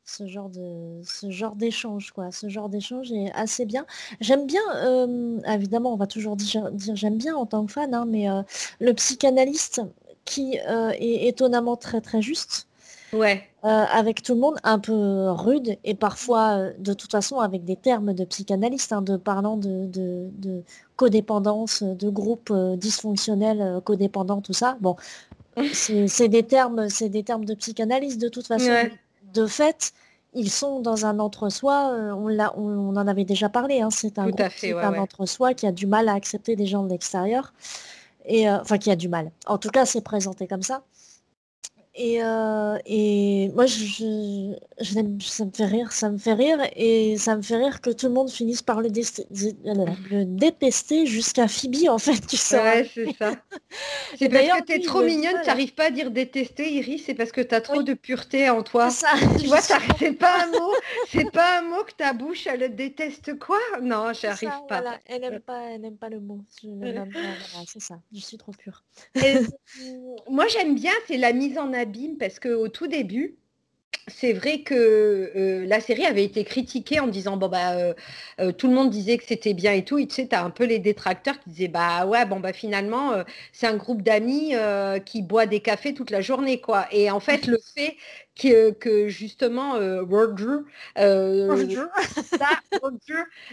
ce 0.04 0.26
genre 0.26 0.48
de 0.48 1.00
ce 1.04 1.30
genre 1.30 1.54
d'échange 1.54 2.12
quoi 2.12 2.30
ce 2.30 2.48
genre 2.48 2.70
d'échange 2.70 3.12
est 3.12 3.30
assez 3.32 3.66
bien 3.66 3.84
j'aime 4.22 4.46
bien 4.46 4.62
euh, 4.76 5.38
évidemment 5.46 5.92
on 5.92 5.96
va 5.96 6.06
toujours 6.06 6.34
dire, 6.34 6.70
j'aime 6.94 7.18
bien 7.18 7.36
en 7.36 7.44
tant 7.44 7.66
que 7.66 7.72
fan 7.72 7.92
hein, 7.92 8.06
mais 8.06 8.30
euh, 8.30 8.42
le 8.80 8.94
psychanalyste 8.94 9.82
qui 10.24 10.54
est 10.54 11.28
étonnamment 11.28 11.76
très 11.76 12.00
très 12.00 12.22
juste 12.22 12.67
ouais 13.12 13.48
avec 13.62 14.22
tout 14.22 14.34
le 14.34 14.40
monde 14.40 14.56
un 14.62 14.78
peu 14.78 15.30
rude 15.30 15.78
et 15.82 15.94
parfois 15.94 16.70
de 16.78 16.92
toute 16.92 17.10
façon 17.10 17.40
avec 17.40 17.64
des 17.64 17.74
termes 17.74 18.14
de 18.14 18.24
psychanalyste 18.24 18.92
hein, 18.92 19.02
de 19.02 19.16
parlant 19.16 19.56
de, 19.56 19.86
de, 19.86 20.62
codépendance, 20.98 21.84
de 21.84 22.10
groupe 22.10 22.50
euh, 22.50 22.76
dysfonctionnel, 22.76 23.62
euh, 23.62 23.80
codépendant, 23.80 24.42
tout 24.42 24.52
ça. 24.52 24.76
Bon, 24.80 24.96
c'est 25.72 26.28
des 26.28 26.42
termes, 26.42 26.88
c'est 26.88 27.08
des 27.08 27.22
termes 27.22 27.44
de 27.44 27.54
psychanalyse 27.54 28.18
de 28.18 28.28
toute 28.28 28.46
façon. 28.46 28.70
De 29.32 29.46
fait, 29.46 29.92
ils 30.34 30.50
sont 30.50 30.80
dans 30.80 31.06
un 31.06 31.20
entre-soi. 31.20 31.92
Euh, 31.92 32.12
on, 32.12 32.36
on, 32.56 32.96
en 32.96 33.06
avait 33.06 33.24
déjà 33.24 33.48
parlé. 33.48 33.80
Hein, 33.80 33.90
c'est 33.90 34.18
un, 34.18 34.28
entre-soi 34.98 35.54
qui 35.54 35.66
a 35.66 35.72
du 35.72 35.86
mal 35.86 36.08
à 36.08 36.14
accepter 36.14 36.56
des 36.56 36.66
gens 36.66 36.82
de 36.82 36.90
l'extérieur. 36.90 37.52
Et 38.24 38.50
enfin, 38.50 38.76
qui 38.76 38.90
a 38.90 38.96
du 38.96 39.08
mal. 39.08 39.30
En 39.46 39.56
tout 39.56 39.70
cas, 39.70 39.86
c'est 39.86 40.02
présenté 40.02 40.46
comme 40.46 40.62
ça. 40.62 40.82
Et, 42.00 42.22
euh, 42.22 42.78
et 42.86 43.50
moi, 43.56 43.66
je, 43.66 44.54
ça 44.80 45.02
me 45.44 45.50
fait 45.50 45.64
rire, 45.64 45.90
ça 45.90 46.10
me 46.10 46.16
fait 46.16 46.32
rire, 46.32 46.60
et 46.76 47.18
ça 47.18 47.36
me 47.36 47.42
fait 47.42 47.56
rire 47.56 47.80
que 47.80 47.90
tout 47.90 48.06
le 48.06 48.12
monde 48.12 48.30
finisse 48.30 48.62
par 48.62 48.80
le, 48.80 48.88
le 50.10 50.24
détester 50.24 51.06
jusqu'à 51.06 51.48
Phoebe, 51.48 51.88
en 51.88 51.98
fait, 51.98 52.24
tu 52.24 52.36
sais. 52.36 52.62
Ouais, 52.62 52.90
c'est 52.94 53.12
ça. 53.18 53.32
c'est 54.16 54.28
parce 54.28 54.60
que 54.60 54.64
tu 54.66 54.72
es 54.74 54.80
trop 54.80 55.02
mignonne, 55.02 55.40
tu 55.42 55.48
n'arrives 55.48 55.74
pas 55.74 55.86
à 55.86 55.90
dire 55.90 56.12
détester, 56.12 56.72
Iris, 56.72 57.02
c'est 57.04 57.14
parce 57.14 57.32
que 57.32 57.40
tu 57.40 57.52
as 57.52 57.60
trop 57.60 57.82
de 57.82 57.94
pureté 57.94 58.48
en 58.48 58.62
toi. 58.62 58.90
Ça, 58.90 59.08
tu 59.40 59.48
vois, 59.48 59.60
c'est 59.60 60.12
pas 60.12 60.44
un 60.44 60.46
mot, 60.52 60.72
c'est 61.08 61.32
pas 61.32 61.58
un 61.58 61.62
mot 61.62 61.82
que 61.82 61.94
ta 61.96 62.12
bouche, 62.12 62.46
elle 62.46 62.76
déteste 62.76 63.36
quoi? 63.40 63.58
Non, 63.82 64.12
j'arrive 64.12 64.50
pas. 64.68 64.82
Voilà. 64.82 65.00
Elle 65.06 65.22
n'aime 65.22 65.40
pas, 65.40 65.62
elle 65.72 65.84
aime 65.84 65.96
pas 65.96 66.10
le 66.10 66.20
mot. 66.20 66.44
c'est 67.66 67.80
ça, 67.80 67.96
je 68.12 68.20
suis 68.20 68.38
trop 68.38 68.52
pure. 68.52 68.84
moi, 70.30 70.46
j'aime 70.46 70.76
bien, 70.76 70.92
c'est 71.08 71.16
la 71.16 71.32
mise 71.32 71.58
en 71.58 71.72
abîme 71.88 72.18
parce 72.18 72.38
qu'au 72.38 72.68
tout 72.68 72.86
début, 72.86 73.38
c'est 74.08 74.32
vrai 74.32 74.60
que 74.60 75.32
euh, 75.36 75.66
la 75.66 75.80
série 75.80 76.06
avait 76.06 76.24
été 76.24 76.44
critiquée 76.44 77.00
en 77.00 77.06
disant 77.06 77.36
bon 77.36 77.48
bah 77.48 77.72
euh, 77.72 77.94
euh, 78.40 78.52
tout 78.52 78.68
le 78.68 78.74
monde 78.74 78.90
disait 78.90 79.18
que 79.18 79.24
c'était 79.24 79.54
bien 79.54 79.72
et 79.72 79.84
tout 79.84 79.98
et 79.98 80.06
tu 80.06 80.14
sais 80.14 80.34
as 80.34 80.44
un 80.44 80.50
peu 80.50 80.64
les 80.64 80.78
détracteurs 80.78 81.38
qui 81.40 81.50
disaient 81.50 81.68
bah 81.68 82.06
ouais 82.06 82.24
bon 82.26 82.40
bah 82.40 82.52
finalement 82.52 83.12
c'est 83.52 83.66
un 83.66 83.76
groupe 83.76 84.02
d'amis 84.02 84.54
qui 85.04 85.22
boit 85.22 85.46
des 85.46 85.60
cafés 85.60 85.94
toute 85.94 86.10
la 86.10 86.20
journée 86.20 86.60
quoi. 86.60 86.86
Et 86.92 87.10
en 87.10 87.20
fait 87.20 87.46
le 87.46 87.58
fait 87.74 87.96
que, 88.40 88.70
que 88.70 89.08
justement 89.08 89.74
Roger, 89.74 90.60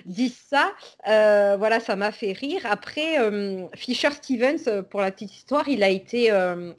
dit 0.05 0.29
ça 0.29 0.71
voilà 1.03 1.79
ça 1.79 1.95
m'a 1.95 2.11
fait 2.11 2.33
rire. 2.33 2.61
Après 2.65 3.17
Fisher 3.75 4.11
Stevens 4.11 4.83
pour 4.89 5.01
la 5.01 5.11
petite 5.11 5.35
histoire 5.35 5.67
il 5.67 5.83
a 5.83 5.89
été 5.89 6.29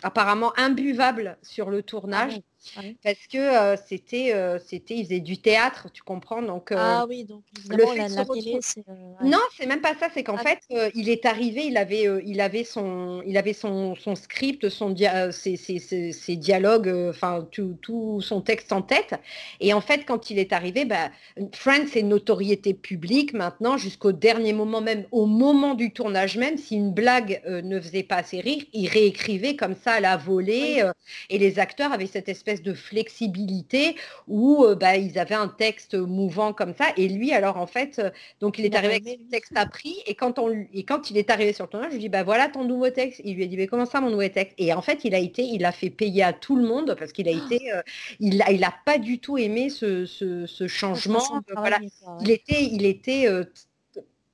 apparemment 0.03 0.53
imbuvable 0.57 1.37
sur 1.43 1.71
le 1.71 1.83
tournage. 1.83 2.35
Ah 2.37 2.56
parce 3.03 3.27
que 3.31 3.39
euh, 3.39 3.77
c'était, 3.87 4.33
euh, 4.35 4.59
c'était, 4.65 4.95
il 4.97 5.05
faisait 5.05 5.21
du 5.21 5.39
théâtre, 5.39 5.89
tu 5.93 6.03
comprends 6.03 6.43
donc. 6.43 6.73
Euh, 6.73 6.77
ah 6.79 7.07
oui, 7.09 7.25
donc 7.25 7.43
le 7.69 7.85
la, 7.97 8.09
la 8.09 8.25
télé, 8.25 8.59
c'est. 8.61 8.85
Non, 9.23 9.39
c'est 9.57 9.67
même 9.67 9.81
pas 9.81 9.95
ça. 9.99 10.09
C'est 10.13 10.25
qu'en 10.25 10.37
ah 10.37 10.43
fait, 10.43 10.93
il 10.95 11.09
est 11.09 11.27
arrivé, 11.27 11.67
il 11.67 11.77
avait, 11.77 12.07
il 12.25 12.41
avait 12.41 12.65
son, 12.65 13.23
il 13.27 13.37
avait 13.37 13.53
son, 13.53 13.95
son 13.95 14.15
script, 14.15 14.69
son 14.69 14.95
ses, 15.31 15.57
ses, 15.57 16.13
ses, 16.13 16.37
dialogues, 16.37 16.93
enfin 17.11 17.47
tout, 17.51 17.77
tout, 17.81 18.21
son 18.21 18.41
texte 18.41 18.73
en 18.73 18.83
tête. 18.83 19.15
Et 19.61 19.73
en 19.73 19.81
fait, 19.81 20.05
quand 20.05 20.31
il 20.31 20.39
est 20.39 20.53
arrivé, 20.53 20.85
bah, 20.85 21.11
Friends 21.53 21.87
une 21.95 22.09
notoriété 22.09 22.75
publique 22.75 23.33
maintenant 23.33 23.77
jusqu'au 23.77 24.13
dernier 24.13 24.53
moment, 24.53 24.81
même 24.81 25.07
au 25.13 25.27
moment 25.27 25.75
du 25.75 25.93
tournage 25.93 26.37
même, 26.37 26.59
si 26.59 26.77
une 26.77 26.93
blague 26.93 27.43
ne 27.47 27.81
faisait 27.81 28.03
pas 28.03 28.17
assez 28.17 28.41
rire, 28.41 28.63
il 28.73 28.89
réécrivait 28.89 29.57
comme 29.57 29.75
ça 29.75 29.93
à 29.93 30.01
la 30.01 30.17
volée. 30.17 30.85
et 31.31 31.39
les 31.39 31.59
acteurs 31.59 31.93
avaient 31.93 32.07
cette 32.07 32.29
espèce 32.29 32.56
de 32.63 32.75
flexibilité 32.75 33.97
où 34.29 34.65
euh, 34.65 34.75
bah, 34.75 34.97
ils 34.97 35.19
avaient 35.19 35.35
un 35.35 35.49
texte 35.49 35.95
mouvant 35.95 36.53
comme 36.53 36.75
ça. 36.75 36.87
Et 36.97 37.09
lui, 37.09 37.33
alors 37.33 37.57
en 37.57 37.67
fait, 37.67 37.99
euh, 37.99 38.11
donc 38.41 38.59
il 38.59 38.65
est 38.65 38.75
arrivé 38.75 38.95
avec 38.95 39.19
son 39.21 39.31
texte 39.31 39.53
appris. 39.57 39.97
Et 40.07 40.15
quand, 40.15 40.39
on, 40.39 40.67
et 40.73 40.85
quand 40.85 41.11
il 41.11 41.19
est 41.19 41.31
arrivé 41.31 41.53
sur 41.53 41.65
le 41.65 41.71
tournage, 41.71 41.91
je 41.91 41.95
lui 41.95 42.03
dis, 42.03 42.09
bah 42.09 42.23
voilà 42.23 42.49
ton 42.49 42.65
nouveau 42.65 42.91
texte. 42.91 43.21
Il 43.25 43.37
lui 43.37 43.45
a 43.45 43.47
dit, 43.47 43.57
mais 43.57 43.67
comment 43.67 43.87
ça 43.87 44.01
mon 44.01 44.11
nouveau 44.11 44.29
texte? 44.29 44.55
Et 44.59 44.73
en 44.73 44.83
fait, 44.83 45.05
il 45.05 45.15
a 45.15 45.19
été, 45.19 45.43
il 45.43 45.65
a 45.65 45.73
fait 45.73 45.91
payer 45.91 46.23
à 46.23 46.33
tout 46.33 46.57
le 46.57 46.67
monde 46.67 46.95
parce 46.99 47.13
qu'il 47.13 47.29
a 47.29 47.33
ah! 47.33 47.45
été, 47.47 47.73
euh, 47.73 47.83
il 48.21 48.43
a, 48.43 48.51
il 48.51 48.65
a 48.65 48.75
pas 48.85 48.99
du 48.99 49.19
tout 49.19 49.39
aimé 49.39 49.71
ce, 49.71 50.07
ce, 50.07 50.67
changement. 50.67 51.43
Voilà. 51.55 51.79
Il 52.21 52.31
était, 52.31 52.63
il 52.65 52.85
était 52.85 53.27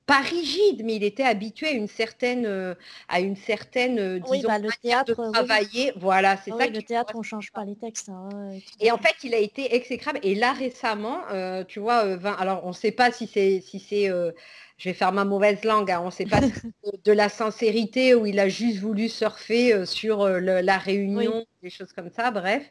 pas 0.05 0.19
rigide, 0.19 0.83
mais 0.83 0.95
il 0.95 1.03
était 1.03 1.23
habitué 1.23 1.67
à 1.67 1.71
une 1.71 1.87
certaine, 1.87 2.45
euh, 2.45 2.75
à 3.07 3.21
une 3.21 3.37
certaine, 3.37 3.99
euh, 3.99 4.19
disons, 4.19 4.47
bah, 4.47 4.59
le 4.59 4.69
théâtre, 4.81 5.15
de 5.15 5.31
travailler. 5.31 5.93
Voilà, 5.95 6.35
c'est 6.37 6.51
ça. 6.51 6.67
Le 6.67 6.81
théâtre, 6.81 7.13
on 7.15 7.23
change 7.23 7.51
pas 7.51 7.63
les 7.63 7.75
textes. 7.75 8.09
Hein, 8.09 8.29
et 8.81 8.91
en 8.91 8.97
fait, 8.97 9.15
il 9.23 9.33
a 9.33 9.37
été 9.37 9.75
exécrable. 9.75 10.19
Et 10.21 10.35
là, 10.35 10.51
récemment, 10.51 11.19
euh, 11.31 11.63
tu 11.63 11.79
vois, 11.79 11.99
alors 12.37 12.65
on 12.65 12.69
ne 12.69 12.73
sait 12.73 12.91
pas 12.91 13.11
si 13.11 13.27
c'est, 13.27 13.61
si 13.61 13.79
c'est, 13.79 14.07
je 14.07 14.89
vais 14.89 14.93
faire 14.93 15.13
ma 15.13 15.23
mauvaise 15.23 15.63
langue, 15.63 15.89
hein, 15.89 16.01
on 16.01 16.07
ne 16.07 16.11
sait 16.11 16.25
pas 16.25 16.41
si 16.41 16.73
de 17.05 17.11
la 17.13 17.29
sincérité 17.29 18.13
ou 18.13 18.25
il 18.25 18.39
a 18.39 18.49
juste 18.49 18.79
voulu 18.79 19.07
surfer 19.07 19.85
sur 19.85 20.27
la 20.27 20.77
réunion, 20.77 21.45
des 21.61 21.69
choses 21.69 21.93
comme 21.93 22.09
ça, 22.09 22.29
bref. 22.31 22.69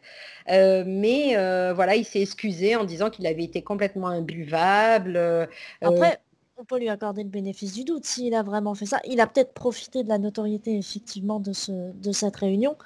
mais 0.48 1.34
voilà, 1.72 1.96
il 1.96 2.04
s'est 2.04 2.20
excusé 2.20 2.76
en 2.76 2.84
disant 2.84 3.08
qu'il 3.08 3.26
avait 3.26 3.44
été 3.44 3.62
complètement 3.62 4.08
imbuvable. 4.08 5.48
Après 5.80 6.20
on 6.62 6.64
peut 6.64 6.78
lui 6.78 6.88
accorder 6.88 7.24
le 7.24 7.28
bénéfice 7.28 7.72
du 7.72 7.82
doute 7.82 8.04
s'il 8.04 8.34
a 8.34 8.44
vraiment 8.44 8.74
fait 8.76 8.86
ça. 8.86 9.00
Il 9.04 9.20
a 9.20 9.26
peut-être 9.26 9.52
profité 9.52 10.04
de 10.04 10.08
la 10.08 10.18
notoriété 10.18 10.78
effectivement 10.78 11.40
de, 11.40 11.52
ce, 11.52 11.72
de 11.92 12.12
cette 12.12 12.36
réunion, 12.36 12.76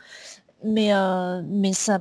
mais, 0.64 0.95
euh, 0.95 1.42
mais 1.45 1.75
ça, 1.75 2.00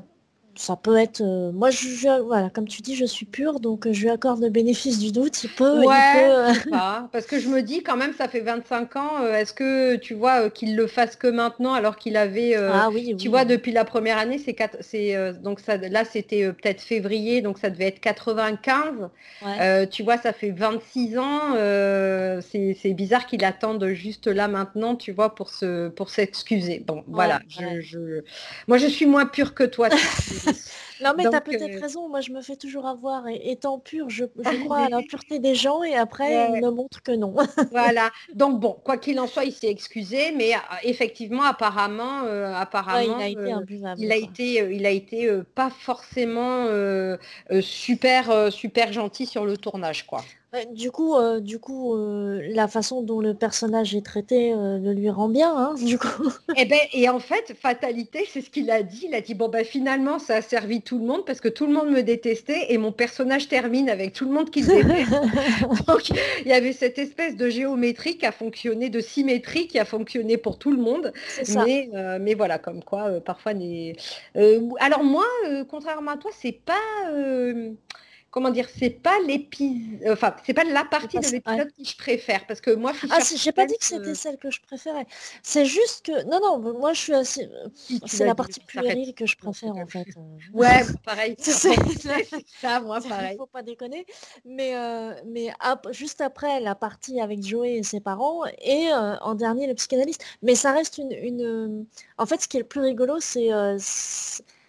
ça 0.55 0.75
peut 0.75 0.97
être. 0.97 1.21
Euh, 1.21 1.51
moi, 1.51 1.69
je, 1.69 2.21
voilà, 2.21 2.50
comme 2.50 2.67
tu 2.67 2.81
dis, 2.81 2.95
je 2.95 3.05
suis 3.05 3.25
pure, 3.25 3.59
donc 3.59 3.85
euh, 3.85 3.93
je 3.93 4.01
lui 4.01 4.09
accorde 4.09 4.41
le 4.41 4.50
bénéfice 4.50 5.00
du 5.00 5.12
doute. 5.12 5.43
Il 5.43 5.50
peut. 5.50 5.79
Ouais, 5.79 6.53
parce 7.12 7.25
que 7.25 7.39
je 7.39 7.50
me 7.50 7.62
dis 7.62 7.83
quand 7.83 7.97
même, 7.97 8.13
ça 8.13 8.27
fait 8.27 8.39
25 8.39 8.95
ans. 8.95 9.12
Euh, 9.21 9.35
est-ce 9.35 9.53
que 9.53 9.95
tu 9.97 10.13
vois 10.13 10.50
qu'il 10.50 10.75
le 10.75 10.88
fasse 10.88 11.15
que 11.15 11.27
maintenant, 11.27 11.74
alors 11.74 11.97
qu'il 11.97 12.15
avait. 12.15 12.55
ah 12.55 12.89
oui. 12.91 13.15
Tu 13.17 13.27
vois, 13.27 13.45
depuis 13.45 13.71
la 13.71 13.85
première 13.85 14.17
année, 14.17 14.38
c'est 14.38 14.55
c'est 14.81 15.33
donc 15.41 15.59
ça. 15.59 15.77
Là, 15.77 16.05
c'était 16.05 16.51
peut-être 16.51 16.81
février, 16.81 17.41
donc 17.41 17.57
ça 17.59 17.69
devait 17.69 17.88
être 17.88 18.00
95. 18.00 19.09
tu 19.91 20.03
vois, 20.03 20.17
ça 20.17 20.31
fait 20.31 20.51
26 20.51 21.17
ans. 21.17 21.55
c'est 22.41 22.93
bizarre 22.93 23.25
qu'il 23.25 23.43
attende 23.43 23.85
juste 23.89 24.27
là 24.27 24.47
maintenant, 24.47 24.95
tu 24.95 25.12
vois, 25.12 25.35
pour 25.35 25.50
se 25.50 25.89
pour 25.89 26.09
s'excuser. 26.09 26.83
Bon, 26.85 27.03
voilà. 27.07 27.41
Je, 27.50 28.21
Moi, 28.67 28.77
je 28.77 28.88
suis 28.88 29.05
moins 29.05 29.25
pure 29.25 29.53
que 29.53 29.63
toi. 29.63 29.89
non, 31.03 31.13
mais 31.17 31.23
tu 31.23 31.35
as 31.35 31.41
peut-être 31.41 31.77
euh, 31.77 31.81
raison. 31.81 32.09
Moi, 32.09 32.21
je 32.21 32.31
me 32.31 32.41
fais 32.41 32.55
toujours 32.55 32.85
avoir. 32.85 33.27
Et 33.27 33.51
étant 33.51 33.79
pure, 33.79 34.09
je, 34.09 34.25
crois 34.65 34.79
à 34.79 34.89
l'impureté 34.89 35.39
des 35.39 35.55
gens 35.55 35.83
et 35.83 35.95
après, 35.95 36.49
il 36.53 36.61
me 36.61 36.69
montre 36.69 37.01
que 37.01 37.11
non. 37.11 37.35
voilà. 37.71 38.11
Donc, 38.33 38.59
bon, 38.59 38.77
quoi 38.83 38.97
qu'il 38.97 39.19
en 39.19 39.27
soit, 39.27 39.45
il 39.45 39.53
s'est 39.53 39.69
excusé. 39.69 40.31
Mais 40.31 40.53
euh, 40.53 40.57
effectivement, 40.83 41.43
apparemment, 41.43 42.23
euh, 42.23 42.53
apparemment 42.53 43.19
il 43.19 43.21
a 43.21 43.27
été 43.27 43.53
il 43.97 44.11
a 44.11 44.15
été, 44.15 44.75
il 44.75 44.85
a 44.85 44.91
été 44.91 45.29
pas 45.55 45.69
forcément 45.69 46.67
super, 47.61 48.51
super 48.51 48.93
gentil 48.93 49.25
sur 49.25 49.45
le 49.45 49.57
tournage, 49.57 50.05
quoi. 50.05 50.21
Du 50.74 50.91
coup, 50.91 51.15
euh, 51.15 51.39
du 51.39 51.59
coup, 51.59 51.95
euh, 51.95 52.41
la 52.50 52.67
façon 52.67 53.01
dont 53.01 53.19
le 53.19 53.33
personnage 53.33 53.95
est 53.95 54.05
traité 54.05 54.53
euh, 54.53 54.77
le 54.77 54.93
lui 54.93 55.09
rend 55.09 55.27
bien, 55.27 55.55
hein, 55.55 55.75
du 55.85 55.97
coup. 55.97 56.29
Et 56.55 56.62
eh 56.62 56.65
ben, 56.65 56.79
et 56.93 57.09
en 57.09 57.19
fait, 57.19 57.53
fatalité, 57.59 58.25
c'est 58.29 58.41
ce 58.41 58.50
qu'il 58.50 58.71
a 58.71 58.83
dit. 58.83 59.05
Il 59.07 59.15
a 59.15 59.21
dit 59.21 59.33
bon 59.33 59.50
ben 59.50 59.65
finalement, 59.65 60.19
ça 60.19 60.35
a 60.35 60.41
servi 60.41 60.81
tout 60.81 61.00
le 61.00 61.05
monde 61.05 61.25
parce 61.25 61.41
que 61.41 61.50
tout 61.50 61.65
le 61.65 61.74
monde 61.74 61.89
me 61.89 62.01
détestait 62.01 62.67
et 62.69 62.77
mon 62.77 62.91
personnage 62.91 63.47
termine 63.47 63.89
avec 63.89 64.13
tout 64.13 64.25
le 64.25 64.31
monde 64.31 64.50
qui 64.50 64.62
le 64.62 64.83
déteste. 64.83 65.12
Donc 65.88 66.09
il 66.09 66.47
y 66.47 66.53
avait 66.53 66.74
cette 66.74 67.00
espèce 67.00 67.35
de 67.35 67.50
géométrie 67.50 68.17
qui 68.17 68.25
a 68.25 68.31
fonctionné, 68.31 68.89
de 68.89 69.00
symétrie 69.00 69.67
qui 69.67 69.79
a 69.79 69.85
fonctionné 69.85 70.38
pour 70.38 70.57
tout 70.57 70.71
le 70.71 70.81
monde. 70.81 71.12
Mais, 71.53 71.89
mais 72.21 72.33
voilà, 72.33 72.59
comme 72.59 72.83
quoi 72.83 73.19
parfois 73.19 73.53
les. 73.53 73.95
alors 74.79 75.03
moi, 75.03 75.25
contrairement 75.69 76.12
à 76.12 76.17
toi, 76.17 76.31
c'est 76.33 76.59
pas 76.65 76.74
comment 78.36 78.50
dire, 78.50 78.68
c'est 78.77 78.89
pas 78.89 79.18
l'épisode, 79.25 80.12
enfin, 80.12 80.36
c'est 80.46 80.54
pas 80.54 80.65
la 80.65 80.84
partie 80.84 81.18
de 81.18 81.25
l'épisode 81.25 81.72
que 81.72 81.86
je 81.86 81.96
préfère, 81.96 82.46
parce 82.46 82.60
que 82.60 82.72
moi, 82.72 82.92
ah, 83.10 83.20
j'ai 83.34 83.54
pas 83.54 83.65
dit 83.65 83.77
que 83.77 83.86
c'était 83.86 84.13
celle 84.13 84.38
que 84.38 84.51
je 84.51 84.60
préférais. 84.62 85.08
C'est 85.42 85.65
juste 85.65 86.06
que, 86.06 86.24
non, 86.25 86.42
non, 86.42 86.74
moi, 86.77 86.92
je 86.92 87.00
suis 87.00 87.13
assez, 87.13 87.50
c'est 88.06 88.25
la 88.25 88.36
partie 88.36 88.60
puérile 88.60 89.15
que 89.15 89.25
je 89.25 89.38
préfère 89.38 89.77
en 89.77 89.88
fait. 89.88 90.06
Euh. 90.18 90.22
Ouais, 90.54 90.82
pareil. 91.06 91.36
c'est 91.39 91.75
ça, 92.60 92.82
moi, 92.82 93.00
pareil. 93.10 93.38
Faut 93.38 93.46
pas 93.46 93.63
déconner, 93.63 94.06
mais 94.44 94.75
euh, 94.75 95.13
mais 95.25 95.54
juste 95.92 96.20
après 96.20 96.60
la 96.60 96.75
partie 96.75 97.22
avec 97.22 97.42
Joey 97.42 97.75
et 97.77 97.84
ses 97.84 98.01
parents 98.01 98.42
et 98.62 98.89
euh, 98.92 99.15
en 99.22 99.36
dernier 99.36 99.65
le 99.65 99.75
psychanalyste. 99.75 100.25
Mais 100.42 100.56
ça 100.56 100.74
reste 100.74 100.98
une, 100.98 101.13
une, 101.13 101.86
en 102.18 102.25
fait, 102.25 102.42
ce 102.42 102.50
qui 102.50 102.58
est 102.58 102.62
le 102.62 102.68
plus 102.68 102.82
rigolo, 102.82 103.22
c'est 103.22 103.50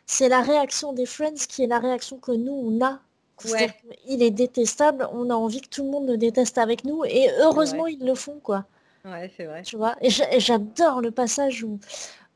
c'est 0.08 0.28
la 0.28 0.40
réaction 0.40 0.92
des 0.92 1.04
Friends 1.04 1.46
qui 1.48 1.64
est 1.64 1.66
la 1.66 1.80
réaction 1.80 2.18
que 2.18 2.30
nous 2.30 2.52
on 2.52 2.84
a 2.84 3.00
il 3.44 4.22
est 4.22 4.30
détestable, 4.30 5.08
on 5.12 5.30
a 5.30 5.34
envie 5.34 5.60
que 5.60 5.68
tout 5.68 5.84
le 5.84 5.90
monde 5.90 6.08
le 6.08 6.16
déteste 6.16 6.58
avec 6.58 6.84
nous, 6.84 7.04
et 7.04 7.28
heureusement 7.40 7.86
ils 7.86 8.04
le 8.04 8.14
font, 8.14 8.40
quoi. 8.42 8.64
Ouais, 9.04 9.30
c'est 9.36 9.44
vrai. 9.44 9.62
Tu 9.62 9.76
vois, 9.76 9.96
et 10.00 10.10
j'adore 10.40 11.00
le 11.00 11.10
passage 11.10 11.62
où, 11.62 11.78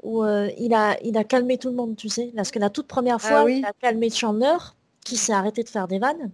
où 0.02 0.22
euh, 0.22 0.50
il, 0.58 0.72
a, 0.74 0.96
il 1.02 1.16
a 1.16 1.24
calmé 1.24 1.58
tout 1.58 1.68
le 1.68 1.74
monde, 1.74 1.96
tu 1.96 2.08
sais, 2.08 2.32
parce 2.36 2.50
que 2.50 2.58
la 2.58 2.70
toute 2.70 2.86
première 2.86 3.16
ah 3.16 3.28
fois, 3.28 3.50
il 3.50 3.64
a 3.64 3.72
calmé 3.72 4.10
Chandler, 4.10 4.56
qui 5.04 5.16
s'est 5.16 5.32
arrêté 5.32 5.62
de 5.62 5.68
faire 5.68 5.88
des 5.88 5.98
vannes. 5.98 6.30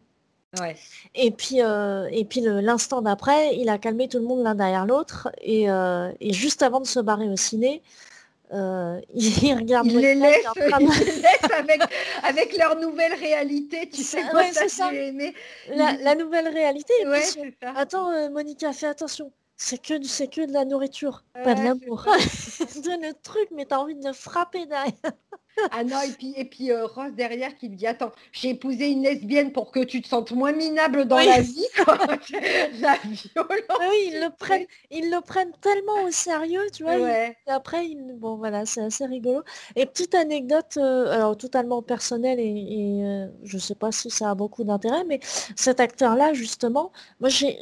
Ouais. 0.61 0.77
Et 1.15 1.31
puis, 1.31 1.63
euh, 1.63 2.09
et 2.11 2.25
puis 2.25 2.41
l'instant 2.41 3.03
d'après, 3.03 3.57
il 3.57 3.69
a 3.69 3.79
calmé 3.79 4.09
tout 4.09 4.19
le 4.19 4.25
monde 4.25 4.43
l'un 4.43 4.55
derrière 4.55 4.87
l'autre. 4.87 5.29
Et, 5.43 5.71
euh, 5.71 6.13
et, 6.21 6.33
juste 6.33 6.63
avant 6.63 6.81
de 6.81 6.87
se 6.87 7.01
barrer 7.01 7.29
au 7.29 7.37
ciné, 7.37 7.83
euh, 8.53 9.01
il 9.15 9.55
regarde 9.55 9.87
il 9.87 9.99
les 9.99 10.15
laisse, 10.15 10.47
avec, 11.53 11.81
avec, 12.23 12.57
leur 12.57 12.79
nouvelle 12.79 13.15
réalité. 13.15 13.89
Tu 13.89 14.03
sais 14.03 14.23
quoi, 14.31 14.45
ça, 14.53 14.69
ça. 14.69 14.93
aimé. 14.93 15.35
La, 15.69 16.15
nouvelle 16.15 16.49
réalité. 16.49 16.93
Attends, 17.63 18.11
euh, 18.11 18.31
Monica, 18.31 18.73
fais 18.73 18.87
attention. 18.87 19.33
C'est 19.59 19.81
que, 19.81 20.03
c'est 20.05 20.29
que 20.29 20.47
de 20.47 20.53
la 20.53 20.67
nourriture, 20.67 21.25
pas 21.33 21.55
de 21.55 21.65
l'amour. 21.65 22.05
le 22.07 23.13
truc, 23.23 23.49
mais 23.53 23.65
t'as 23.65 23.79
envie 23.79 23.95
de 23.95 24.07
le 24.07 24.13
frapper 24.13 24.67
derrière. 24.67 24.93
Ah 25.73 25.85
non, 25.85 26.01
et 26.03 26.13
puis, 26.13 26.35
et 26.37 26.45
puis 26.45 26.71
euh, 26.71 26.87
Rose 26.87 27.13
derrière 27.13 27.57
qui 27.57 27.69
me 27.69 27.77
dit 27.77 27.87
Attends, 27.87 28.13
j'ai 28.33 28.51
épousé 28.51 28.89
une 28.89 29.03
lesbienne 29.03 29.53
pour 29.53 29.71
que 29.71 29.81
tu 29.81 30.03
te 30.03 30.09
sentes 30.09 30.33
moins 30.33 30.53
minable 30.53 31.07
dans 31.07 31.17
la 31.17 31.41
vie. 31.41 31.67
la 32.81 32.97
violence. 33.03 33.81
Oui, 33.81 34.11
ils 34.13 34.21
le, 34.21 34.37
prennent, 34.37 34.67
ils 34.91 35.11
le 35.11 35.21
prennent 35.21 35.53
tellement 35.61 36.05
au 36.05 36.11
sérieux, 36.11 36.67
tu 36.73 36.83
vois. 36.83 36.97
Et 36.99 37.35
après, 37.47 37.87
bon 38.15 38.37
voilà, 38.37 38.67
c'est 38.67 38.83
assez 38.83 39.07
rigolo. 39.07 39.43
Et 39.77 39.87
petite 39.87 40.15
anecdote, 40.15 40.77
euh, 40.77 41.11
alors 41.11 41.37
totalement 41.37 41.83
personnelle 41.83 42.39
et, 42.41 43.03
euh, 43.03 43.27
je 43.43 43.59
sais 43.59 43.75
pas 43.75 43.93
si 43.93 44.11
ça 44.11 44.31
a 44.31 44.35
beaucoup 44.35 44.65
d'intérêt, 44.65 45.05
mais 45.05 45.21
cet 45.57 45.81
acteur-là, 45.81 46.33
justement, 46.35 46.93
moi 47.21 47.29
j'ai. 47.29 47.59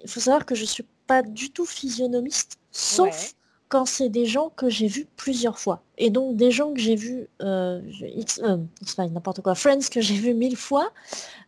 Il 0.00 0.08
faut 0.08 0.20
savoir 0.20 0.46
que 0.46 0.54
je 0.54 0.64
suis 0.64 0.86
pas 1.08 1.22
du 1.22 1.50
tout 1.50 1.66
physionomiste, 1.66 2.58
sauf 2.70 3.34
quand 3.68 3.84
c'est 3.84 4.08
des 4.08 4.24
gens 4.24 4.50
que 4.56 4.68
j'ai 4.68 4.86
vus 4.86 5.06
plusieurs 5.16 5.58
fois. 5.58 5.82
Et 5.98 6.10
donc 6.10 6.36
des 6.36 6.50
gens 6.50 6.72
que 6.72 6.80
j'ai 6.80 6.94
vus, 6.94 7.28
euh, 7.42 7.80
X, 8.16 8.40
euh, 8.42 8.56
n'importe 8.98 9.42
quoi, 9.42 9.54
Friends 9.54 9.88
que 9.90 10.00
j'ai 10.00 10.14
vu 10.14 10.34
mille 10.34 10.56
fois, 10.56 10.90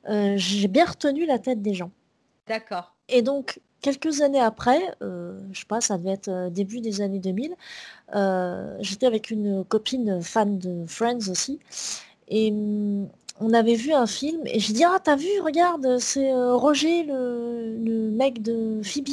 euh, 0.08 0.34
j'ai 0.36 0.68
bien 0.68 0.84
retenu 0.84 1.26
la 1.26 1.38
tête 1.38 1.62
des 1.62 1.74
gens. 1.74 1.90
D'accord. 2.46 2.94
Et 3.08 3.22
donc 3.22 3.60
quelques 3.80 4.20
années 4.20 4.40
après, 4.40 4.80
euh, 5.02 5.40
je 5.52 5.60
sais 5.60 5.66
pas, 5.66 5.80
ça 5.80 5.96
devait 5.96 6.12
être 6.12 6.50
début 6.50 6.80
des 6.80 7.00
années 7.00 7.18
2000, 7.18 7.54
j'étais 8.80 9.06
avec 9.06 9.30
une 9.30 9.64
copine 9.64 10.20
fan 10.20 10.58
de 10.58 10.84
Friends 10.86 11.30
aussi. 11.30 11.58
Et 12.28 12.50
mm, 12.50 13.08
on 13.40 13.54
avait 13.54 13.76
vu 13.76 13.92
un 13.92 14.06
film 14.06 14.42
et 14.46 14.60
j'ai 14.60 14.74
dit 14.74 14.84
ah 14.84 14.98
t'as 15.02 15.16
vu 15.16 15.28
regarde 15.42 15.96
c'est 15.98 16.30
Roger 16.34 17.04
le, 17.04 17.74
le, 17.82 18.10
mec 18.10 18.42
de 18.42 18.82
Phoebe 18.84 19.08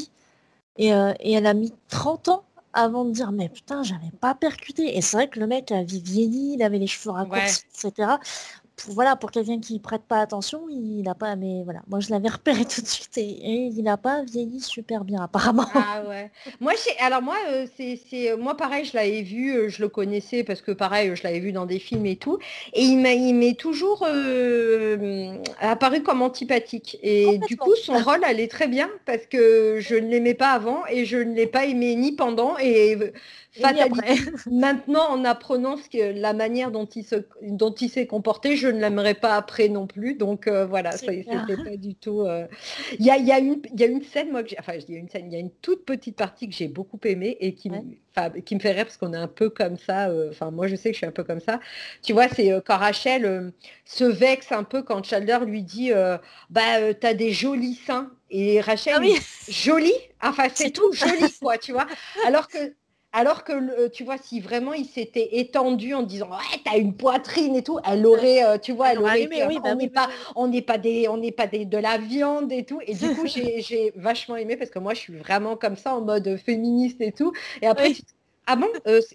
et, 0.78 0.90
et, 0.90 1.32
elle 1.32 1.46
a 1.48 1.54
mis 1.54 1.74
30 1.88 2.28
ans 2.28 2.44
avant 2.78 3.06
de 3.06 3.12
dire 3.12 3.32
mais 3.32 3.50
putain 3.50 3.84
j'avais 3.84 4.12
pas 4.22 4.36
percuté. 4.36 4.98
Et 4.98 5.02
c'est 5.02 5.18
vrai 5.18 5.28
que 5.28 5.40
le 5.40 5.48
mec 5.48 5.72
avait 5.72 5.84
vieilli 5.84 6.54
il 6.56 6.64
avait 6.64 6.80
les 6.80 6.88
cheveux 6.88 7.12
raccourcis 7.12 7.64
etc 7.74 8.14
voilà, 8.86 9.16
pour 9.16 9.32
quelqu'un 9.32 9.60
qui 9.60 9.80
prête 9.80 10.04
pas 10.04 10.20
attention, 10.20 10.68
il 10.70 11.02
n'a 11.02 11.16
pas, 11.16 11.36
mais 11.36 11.64
voilà, 11.64 11.82
moi 11.88 12.00
je 12.00 12.10
l'avais 12.12 12.30
repéré 12.30 12.64
tout 12.66 12.82
de 12.82 12.88
suite 12.88 13.18
et, 13.18 13.68
il 13.68 13.84
n'a 13.84 13.98
pas 13.98 14.24
vieilli 14.24 14.62
super 14.62 15.04
bien 15.04 15.22
apparemment. 15.22 15.66
Ah 15.74 16.04
ouais. 16.08 16.32
Moi, 16.60 16.74
alors 17.00 17.22
moi, 17.22 17.36
euh, 17.50 17.66
c'est, 17.76 18.36
moi 18.38 18.56
pareil, 18.56 18.86
je 18.86 18.96
l'avais 18.96 19.22
vu, 19.22 19.52
euh, 19.56 19.70
je 19.70 19.82
le 19.82 19.90
connaissais 19.90 20.44
parce 20.44 20.62
que 20.62 20.72
pareil, 20.72 21.16
je 21.16 21.24
l'avais 21.24 21.40
vu 21.40 21.52
dans 21.52 21.66
des 21.66 21.80
films 21.80 22.06
et 22.06 22.16
tout, 22.16 22.38
et 22.74 22.84
il 22.84 22.98
m'est 22.98 23.58
toujours 23.58 24.06
euh, 24.08 25.36
apparu 25.60 26.04
comme 26.04 26.22
antipathique. 26.22 26.98
Et 27.02 27.40
du 27.48 27.58
coup, 27.58 27.76
son 27.76 27.98
rôle 27.98 28.24
allait 28.24 28.48
très 28.48 28.68
bien 28.68 28.90
parce 29.06 29.26
que 29.26 29.80
je 29.80 29.96
ne 29.96 30.08
l'aimais 30.08 30.34
pas 30.34 30.52
avant 30.52 30.86
et 30.90 31.06
je 31.06 31.18
ne 31.18 31.34
l'ai 31.34 31.48
pas 31.48 31.66
aimé 31.66 31.96
ni 31.96 32.12
pendant 32.12 32.58
et 32.58 32.98
Maintenant, 34.52 35.10
en 35.10 35.26
apprenant 35.26 35.78
ce 35.78 35.90
que, 35.90 36.20
la 36.20 36.34
manière 36.34 36.72
dont 36.72 36.86
il, 36.86 37.04
se, 37.04 37.16
dont 37.42 37.74
il 37.74 37.90
s'est 37.90 38.08
comporté, 38.08 38.56
je 38.56 38.67
ne 38.70 38.80
l'aimerais 38.80 39.14
pas 39.14 39.36
après 39.36 39.70
non 39.70 39.88
plus. 39.88 40.16
Donc 40.16 40.48
euh, 40.48 40.66
voilà, 40.66 40.92
c'était 40.92 41.24
pas 41.24 41.76
du 41.78 41.96
tout. 41.96 42.22
Euh, 42.22 42.48
il 43.00 43.06
y, 43.06 43.12
a, 43.12 43.18
y, 43.18 43.32
a 43.32 43.40
une, 43.40 43.62
y 43.76 43.84
a 43.84 43.88
une 43.88 44.04
scène, 44.04 44.32
moi, 44.32 44.44
que 44.44 44.56
enfin, 44.60 44.74
je 44.80 44.86
dis 44.86 44.94
une 44.94 45.10
scène, 45.10 45.28
il 45.28 45.34
y 45.34 45.36
a 45.36 45.40
une 45.40 45.52
toute 45.52 45.86
petite 45.86 46.16
partie 46.16 46.48
que 46.50 46.56
j'ai 46.56 46.68
beaucoup 46.68 47.00
aimée 47.06 47.38
et 47.40 47.54
qui, 47.54 47.72
qui 48.46 48.56
me 48.56 48.60
fait 48.60 48.72
rire 48.72 48.86
parce 48.86 48.98
qu'on 48.98 49.14
est 49.14 49.18
un 49.18 49.28
peu 49.28 49.50
comme 49.50 49.78
ça. 49.78 50.10
Euh, 50.10 50.30
enfin, 50.30 50.52
moi, 50.52 50.68
je 50.68 50.76
sais 50.76 50.90
que 50.90 50.94
je 50.94 51.00
suis 51.00 51.08
un 51.08 51.12
peu 51.12 51.24
comme 51.24 51.42
ça. 51.42 51.60
Tu 52.04 52.14
vois, 52.14 52.28
c'est 52.28 52.52
quand 52.66 52.78
Rachel 52.78 53.52
se 53.86 54.04
vexe 54.04 54.52
un 54.52 54.64
peu 54.64 54.84
quand 54.84 55.04
Chandler 55.06 55.40
lui 55.46 55.64
dit 55.64 55.92
Bah, 56.50 56.94
t'as 57.00 57.14
des 57.14 57.32
jolis 57.32 57.80
seins. 57.86 58.12
Et 58.30 58.60
Rachel, 58.60 58.94
ah 58.98 59.00
oui. 59.00 59.16
jolie, 59.48 59.94
enfin, 60.22 60.48
c'est 60.54 60.72
tout, 60.72 60.92
joli, 60.92 61.32
quoi, 61.42 61.58
tu 61.58 61.72
vois. 61.72 61.88
Alors 62.28 62.50
que 62.50 62.58
alors 63.14 63.44
que, 63.44 63.54
euh, 63.54 63.90
tu 63.90 64.04
vois, 64.04 64.18
si 64.18 64.40
vraiment 64.40 64.74
il 64.74 64.86
s'était 64.86 65.40
étendu 65.40 65.94
en 65.94 66.04
disant 66.04 66.30
ouais, 66.30 66.62
t'as 66.66 66.78
une 66.78 66.96
poitrine 66.96 67.56
et 67.56 67.64
tout, 67.64 67.80
elle 67.86 68.06
aurait, 68.06 68.44
euh, 68.46 68.58
tu 68.58 68.74
vois, 68.74 68.92
elle 68.92 69.00
aurait 69.00 69.24
été, 69.24 69.46
oui, 69.46 69.60
bah 69.64 69.70
on 69.72 69.76
n'est 69.76 69.90
pas, 69.90 70.10
on 70.36 70.48
n'est 70.48 70.62
pas 70.62 70.78
des, 70.78 71.08
on 71.08 71.18
n'est 71.18 71.32
pas 71.32 71.48
des, 71.48 71.66
de 71.66 71.78
la 71.78 71.98
viande 71.98 72.52
et 72.52 72.66
tout. 72.66 72.80
Et 72.86 72.96
du 72.96 73.10
coup, 73.10 73.26
j'ai 73.28 73.92
vachement 73.96 74.36
aimé 74.36 74.58
parce 74.58 74.70
que 74.70 74.80
moi, 74.80 74.94
je 74.94 75.00
suis 75.00 75.18
vraiment 75.18 75.56
comme 75.56 75.76
ça 75.78 75.96
en 75.96 76.02
mode 76.02 76.38
féministe 76.38 77.02
et 77.02 77.12
tout. 77.12 77.32
Et 77.62 77.68
après, 77.68 77.94
ah 78.48 78.56
bon? 78.56 78.68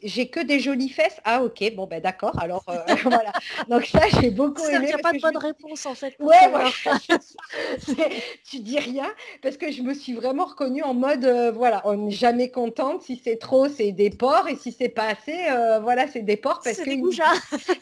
J'ai 0.02 0.28
que 0.28 0.40
des 0.40 0.60
jolies 0.60 0.88
fesses? 0.88 1.20
Ah 1.24 1.42
ok, 1.42 1.74
bon 1.74 1.86
ben 1.86 2.00
d'accord, 2.00 2.38
alors 2.40 2.64
voilà. 3.04 3.32
Donc 3.68 3.86
ça 3.86 4.00
j'ai 4.20 4.30
beaucoup 4.30 4.64
aimé. 4.66 4.78
Il 4.82 4.86
n'y 4.86 4.92
a 4.92 4.98
pas 4.98 5.12
de 5.12 5.20
bonne 5.20 5.36
réponse 5.36 5.86
en 5.86 5.94
fait. 5.94 6.14
Ouais, 6.20 6.36
tu 8.44 8.60
dis 8.60 8.78
rien 8.78 9.10
parce 9.42 9.56
que 9.56 9.72
je 9.72 9.82
me 9.82 9.94
suis 9.94 10.12
vraiment 10.12 10.44
reconnue 10.44 10.82
en 10.82 10.94
mode 10.94 11.24
voilà, 11.54 11.82
on 11.84 11.96
n'est 11.96 12.10
jamais 12.10 12.50
contente. 12.50 13.02
Si 13.02 13.20
c'est 13.22 13.36
trop, 13.36 13.68
c'est 13.68 13.92
des 13.92 14.10
porcs 14.10 14.48
et 14.48 14.56
si 14.56 14.72
c'est 14.72 14.88
pas 14.88 15.08
assez, 15.08 15.38
voilà, 15.82 16.06
c'est 16.06 16.22
des 16.22 16.36
porcs 16.36 16.60
parce 16.62 16.78
que 16.78 16.84
des 16.84 17.02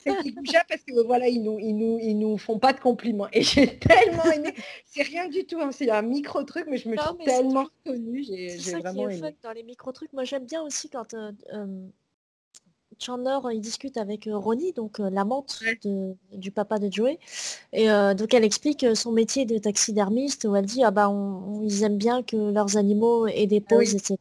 c'est 0.03 0.23
des 0.23 0.33
parce 0.69 0.83
que 0.83 1.01
voilà, 1.05 1.29
ils 1.29 1.43
nous, 1.43 1.59
ils 1.59 1.75
nous, 1.75 1.99
ils 2.01 2.19
nous 2.19 2.39
font 2.39 2.59
pas 2.59 2.73
de 2.73 2.81
compliments. 2.81 3.29
Et 3.33 3.43
j'ai 3.43 3.79
tellement 3.79 4.25
aimé. 4.25 4.55
C'est 4.87 5.03
rien 5.03 5.29
du 5.29 5.45
tout, 5.45 5.61
hein, 5.61 5.71
c'est 5.73 5.91
un 5.91 6.03
micro 6.03 6.43
truc, 6.45 6.67
mais 6.69 6.79
je 6.79 6.89
me 6.89 6.97
suis 6.97 7.25
tellement 7.25 7.67
reconnue. 7.85 8.25
J'ai 8.25 8.57
vraiment 8.77 9.09
aimé. 9.09 9.35
dans 9.43 9.53
les 9.53 9.63
micro 9.63 9.93
trucs. 9.93 10.13
Moi 10.13 10.25
j'aime 10.25 10.45
bien 10.45 10.63
aussi 10.63 10.89
quand 10.89 11.15
Chandler, 13.01 13.39
il 13.55 13.61
discute 13.61 13.97
avec 13.97 14.29
Ronnie, 14.31 14.73
donc 14.73 14.99
l'amante 14.99 15.63
du 16.33 16.51
papa 16.51 16.79
de 16.79 16.93
Joey. 16.93 17.19
Et 17.73 17.87
donc 17.87 18.35
elle 18.35 18.45
explique 18.45 18.85
son 18.95 19.13
métier 19.13 19.47
de 19.47 19.59
taxidermiste 19.59 20.45
où 20.45 20.55
elle 20.55 20.67
dit 20.67 20.85
ah 20.85 20.91
bah 20.91 21.11
ils 21.63 21.83
aiment 21.83 21.97
bien 21.97 22.23
que 22.23 22.37
leurs 22.37 22.77
animaux 22.77 23.27
aient 23.27 23.47
des 23.47 23.63
ah 23.67 23.75
pauses, 23.75 23.95
etc. 23.95 24.17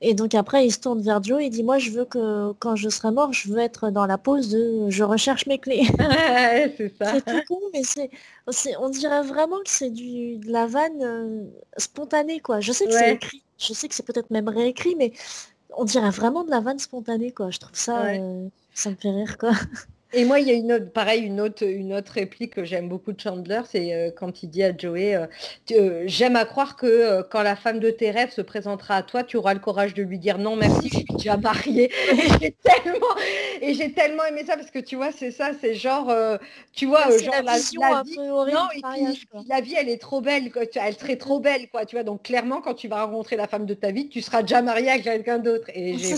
Et 0.00 0.14
donc 0.14 0.34
après 0.34 0.66
il 0.66 0.72
se 0.72 0.80
tourne 0.80 1.02
vers 1.02 1.22
Joe 1.22 1.42
et 1.42 1.50
dit 1.50 1.62
moi 1.62 1.78
je 1.78 1.90
veux 1.90 2.06
que 2.06 2.52
quand 2.52 2.74
je 2.74 2.88
serai 2.88 3.10
mort, 3.10 3.32
je 3.32 3.48
veux 3.50 3.58
être 3.58 3.90
dans 3.90 4.06
la 4.06 4.18
pause 4.18 4.48
de 4.48 4.88
je 4.88 5.04
recherche 5.04 5.46
mes 5.46 5.58
clés. 5.58 5.86
c'est 6.76 6.94
ça. 6.96 7.14
C'est 7.14 7.24
tout 7.24 7.42
con, 7.46 7.60
mais 7.74 7.82
c'est, 7.82 8.76
on 8.78 8.88
dirait 8.88 9.22
vraiment 9.22 9.58
que 9.58 9.70
c'est 9.70 9.90
du 9.90 10.38
de 10.38 10.50
la 10.50 10.66
vanne 10.66 11.50
spontanée 11.76 12.40
quoi. 12.40 12.60
Je 12.60 12.72
sais 12.72 12.86
que 12.86 12.92
c'est 12.92 13.14
écrit, 13.14 13.42
je 13.58 13.74
sais 13.74 13.88
que 13.88 13.94
c'est 13.94 14.06
peut-être 14.06 14.30
même 14.30 14.48
réécrit, 14.48 14.94
mais 14.96 15.12
on 15.76 15.84
dirait 15.84 16.10
vraiment 16.10 16.44
de 16.44 16.50
la 16.50 16.60
vanne 16.60 16.78
spontanée, 16.78 17.32
quoi. 17.32 17.50
Je 17.50 17.58
trouve 17.58 17.76
ça, 17.76 18.06
euh, 18.06 18.48
ça 18.74 18.90
me 18.90 18.96
fait 18.96 19.10
rire, 19.10 19.38
quoi. 19.38 19.52
Et 20.16 20.24
moi, 20.24 20.40
il 20.40 20.48
y 20.48 20.50
a 20.50 20.54
une 20.54 20.72
autre, 20.72 20.90
pareil, 20.90 21.24
une 21.24 21.42
autre, 21.42 21.62
une 21.62 21.92
autre 21.92 22.12
réplique 22.12 22.54
que 22.54 22.64
j'aime 22.64 22.88
beaucoup 22.88 23.12
de 23.12 23.20
Chandler, 23.20 23.60
c'est 23.70 23.92
euh, 23.92 24.10
quand 24.10 24.42
il 24.42 24.48
dit 24.48 24.62
à 24.62 24.74
Joey, 24.74 25.14
euh, 25.14 26.04
j'aime 26.06 26.36
à 26.36 26.46
croire 26.46 26.74
que 26.76 27.20
quand 27.30 27.42
la 27.42 27.54
femme 27.54 27.80
de 27.80 27.90
tes 27.90 28.10
rêves 28.10 28.30
se 28.30 28.40
présentera 28.40 28.96
à 28.96 29.02
toi, 29.02 29.24
tu 29.24 29.36
auras 29.36 29.52
le 29.52 29.60
courage 29.60 29.92
de 29.92 30.02
lui 30.02 30.18
dire 30.18 30.38
non, 30.38 30.56
merci, 30.56 30.88
je 30.88 30.96
suis 30.96 31.04
déjà 31.18 31.36
mariée. 31.36 31.92
et 32.12 32.28
j'ai 32.40 32.56
tellement, 32.62 33.14
et 33.60 33.74
j'ai 33.74 33.92
tellement 33.92 34.24
aimé 34.24 34.42
ça 34.46 34.56
parce 34.56 34.70
que 34.70 34.78
tu 34.78 34.96
vois, 34.96 35.12
c'est 35.12 35.32
ça, 35.32 35.50
c'est 35.60 35.74
genre, 35.74 36.10
tu 36.72 36.86
vois, 36.86 37.10
genre 37.18 37.42
la, 37.44 37.58
vie, 37.58 37.76
la 39.48 39.60
vie, 39.60 39.74
elle 39.78 39.90
est 39.90 40.00
trop 40.00 40.22
belle, 40.22 40.50
quoi, 40.50 40.62
elle 40.76 40.96
serait 40.96 41.16
trop 41.16 41.40
belle, 41.40 41.68
quoi, 41.68 41.84
tu 41.84 41.94
vois. 41.94 42.04
Donc 42.04 42.22
clairement, 42.22 42.62
quand 42.62 42.74
tu 42.74 42.88
vas 42.88 43.04
rencontrer 43.04 43.36
la 43.36 43.48
femme 43.48 43.66
de 43.66 43.74
ta 43.74 43.90
vie, 43.90 44.08
tu 44.08 44.22
seras 44.22 44.40
déjà 44.40 44.62
mariée 44.62 44.88
avec 44.88 45.04
quelqu'un 45.04 45.38
d'autre. 45.38 45.68
Et 45.74 45.98
j'ai 45.98 46.16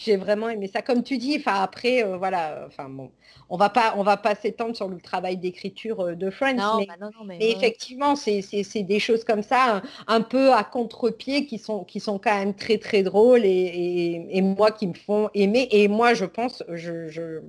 j'ai 0.00 0.16
vraiment 0.16 0.48
aimé 0.48 0.66
ça. 0.66 0.82
Comme 0.82 1.02
tu 1.02 1.18
dis, 1.18 1.36
enfin 1.38 1.62
après, 1.62 2.02
euh, 2.02 2.16
voilà, 2.16 2.64
enfin 2.66 2.88
bon, 2.88 3.12
on 3.48 3.56
va 3.56 3.68
pas, 3.68 3.94
on 3.96 4.02
va 4.02 4.16
pas 4.16 4.34
s'étendre 4.34 4.74
sur 4.74 4.88
le 4.88 4.98
travail 5.00 5.36
d'écriture 5.36 6.00
euh, 6.00 6.14
de 6.14 6.30
Friends, 6.30 6.78
mais, 6.78 6.86
bah 6.86 7.10
mais, 7.26 7.50
effectivement, 7.50 8.16
c'est 8.16 8.82
des 8.82 8.98
choses 8.98 9.24
comme 9.24 9.42
ça, 9.42 9.82
un, 10.06 10.20
peu 10.22 10.52
à 10.52 10.64
contre-pied, 10.64 11.46
qui 11.46 11.58
sont, 11.58 11.84
qui 11.84 12.00
sont 12.00 12.18
quand 12.18 12.36
même 12.36 12.54
très 12.54 12.78
très 12.78 13.02
drôles 13.02 13.44
et, 13.44 14.26
et, 14.30 14.42
moi 14.42 14.70
qui 14.70 14.86
me 14.86 14.94
font 14.94 15.28
aimer. 15.34 15.68
Et 15.70 15.88
moi, 15.88 16.14
je 16.14 16.24
pense, 16.24 16.62
je, 16.68 17.08
je 17.08 17.40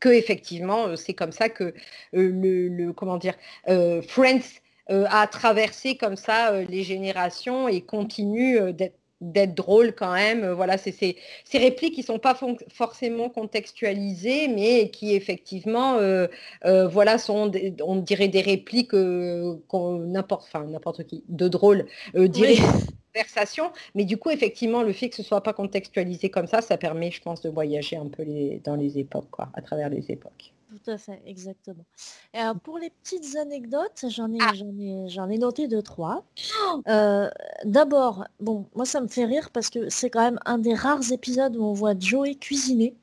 que 0.00 0.08
effectivement, 0.08 0.88
euh, 0.88 0.96
c'est 0.96 1.14
comme 1.14 1.32
ça 1.32 1.48
que 1.48 1.74
le, 2.12 2.68
le, 2.68 2.92
comment 2.92 3.18
dire, 3.18 3.34
Friends 4.08 4.60
a 4.88 5.28
traversé 5.28 5.96
comme 5.96 6.16
ça 6.16 6.62
les 6.62 6.82
générations 6.82 7.68
et 7.68 7.80
continue 7.80 8.72
d'être 8.72 8.99
d'être 9.20 9.54
drôle 9.54 9.94
quand 9.94 10.12
même. 10.12 10.44
Euh, 10.44 10.54
voilà, 10.54 10.78
c'est 10.78 10.92
ces, 10.92 11.16
répliques 11.54 11.94
qui 11.94 12.02
sont 12.02 12.18
pas 12.18 12.38
forcément 12.68 13.28
contextualisées, 13.28 14.48
mais 14.48 14.90
qui 14.90 15.14
effectivement, 15.14 15.96
euh, 15.96 16.26
euh, 16.64 16.88
voilà, 16.88 17.18
sont, 17.18 17.50
on 17.82 17.96
dirait 17.96 18.28
des 18.28 18.40
répliques 18.40 18.92
n'importe, 18.92 20.44
enfin 20.44 20.64
n'importe 20.66 21.04
qui, 21.04 21.24
de 21.28 21.48
drôle, 21.48 21.86
dirait 22.14 22.56
conversation. 23.12 23.72
Mais 23.94 24.04
du 24.04 24.16
coup, 24.16 24.30
effectivement, 24.30 24.82
le 24.82 24.92
fait 24.92 25.10
que 25.10 25.16
ce 25.16 25.22
soit 25.22 25.42
pas 25.42 25.52
contextualisé 25.52 26.30
comme 26.30 26.46
ça, 26.46 26.60
ça 26.60 26.76
permet, 26.76 27.10
je 27.10 27.20
pense, 27.20 27.40
de 27.42 27.50
voyager 27.50 27.96
un 27.96 28.06
peu 28.06 28.22
les, 28.22 28.60
dans 28.64 28.76
les 28.76 28.98
époques, 28.98 29.30
quoi, 29.30 29.48
à 29.54 29.62
travers 29.62 29.88
les 29.88 30.10
époques. 30.10 30.52
Tout 30.70 30.90
à 30.90 30.98
fait, 30.98 31.20
exactement. 31.26 31.84
Et 32.32 32.38
alors, 32.38 32.54
pour 32.54 32.78
les 32.78 32.90
petites 32.90 33.36
anecdotes, 33.36 34.04
j'en 34.08 34.32
ai, 34.32 34.38
ah! 34.40 34.52
j'en 34.54 34.70
ai, 34.78 35.08
j'en 35.08 35.28
ai 35.28 35.36
noté 35.36 35.66
deux, 35.66 35.82
trois. 35.82 36.24
Oh! 36.62 36.80
Euh, 36.86 37.28
d'abord, 37.64 38.24
bon, 38.38 38.66
moi 38.76 38.84
ça 38.84 39.00
me 39.00 39.08
fait 39.08 39.24
rire 39.24 39.50
parce 39.50 39.68
que 39.68 39.88
c'est 39.88 40.10
quand 40.10 40.22
même 40.22 40.38
un 40.46 40.58
des 40.58 40.74
rares 40.74 41.10
épisodes 41.10 41.56
où 41.56 41.64
on 41.64 41.72
voit 41.72 41.94
Joey 41.98 42.36
cuisiner. 42.36 42.94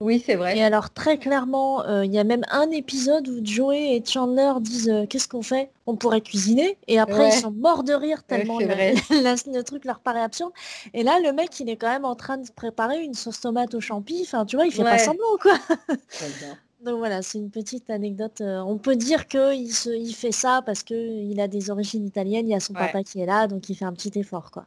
Oui, 0.00 0.22
c'est 0.24 0.34
vrai. 0.34 0.56
Et 0.58 0.62
alors 0.62 0.90
très 0.90 1.18
clairement, 1.18 1.86
euh, 1.86 2.04
il 2.04 2.12
y 2.12 2.18
a 2.18 2.24
même 2.24 2.44
un 2.50 2.70
épisode 2.70 3.28
où 3.28 3.40
Joey 3.44 3.96
et 3.96 4.04
Chandler 4.04 4.52
disent 4.60 4.88
euh, 4.88 5.06
qu'est-ce 5.06 5.28
qu'on 5.28 5.42
fait? 5.42 5.70
On 5.86 5.96
pourrait 5.96 6.20
cuisiner. 6.20 6.78
Et 6.88 6.98
après, 6.98 7.28
ils 7.28 7.40
sont 7.40 7.52
morts 7.52 7.84
de 7.84 7.92
rire 7.92 8.24
tellement 8.24 8.58
le 8.58 9.60
truc 9.62 9.84
leur 9.84 10.00
paraît 10.00 10.22
absurde. 10.22 10.52
Et 10.94 11.02
là, 11.02 11.20
le 11.22 11.32
mec, 11.32 11.60
il 11.60 11.68
est 11.68 11.76
quand 11.76 11.90
même 11.90 12.04
en 12.04 12.16
train 12.16 12.38
de 12.38 12.50
préparer 12.50 13.02
une 13.02 13.14
sauce 13.14 13.40
tomate 13.40 13.74
au 13.74 13.80
champi. 13.80 14.20
Enfin, 14.22 14.44
tu 14.44 14.56
vois, 14.56 14.66
il 14.66 14.72
fait 14.72 14.82
pas 14.82 14.98
semblant, 14.98 15.36
quoi. 15.40 15.58
Donc 16.84 16.98
voilà, 16.98 17.22
c'est 17.22 17.38
une 17.38 17.50
petite 17.50 17.88
anecdote. 17.88 18.40
Euh, 18.40 18.60
on 18.60 18.76
peut 18.76 18.96
dire 18.96 19.26
qu'il 19.26 19.66
il 19.66 20.14
fait 20.14 20.32
ça 20.32 20.62
parce 20.64 20.82
qu'il 20.82 21.40
a 21.40 21.48
des 21.48 21.70
origines 21.70 22.06
italiennes, 22.06 22.46
il 22.46 22.52
y 22.52 22.54
a 22.54 22.60
son 22.60 22.74
papa 22.74 23.02
qui 23.02 23.20
est 23.20 23.26
là, 23.26 23.46
donc 23.46 23.68
il 23.68 23.74
fait 23.74 23.86
un 23.86 23.92
petit 23.92 24.12
effort. 24.18 24.50
quoi. 24.50 24.66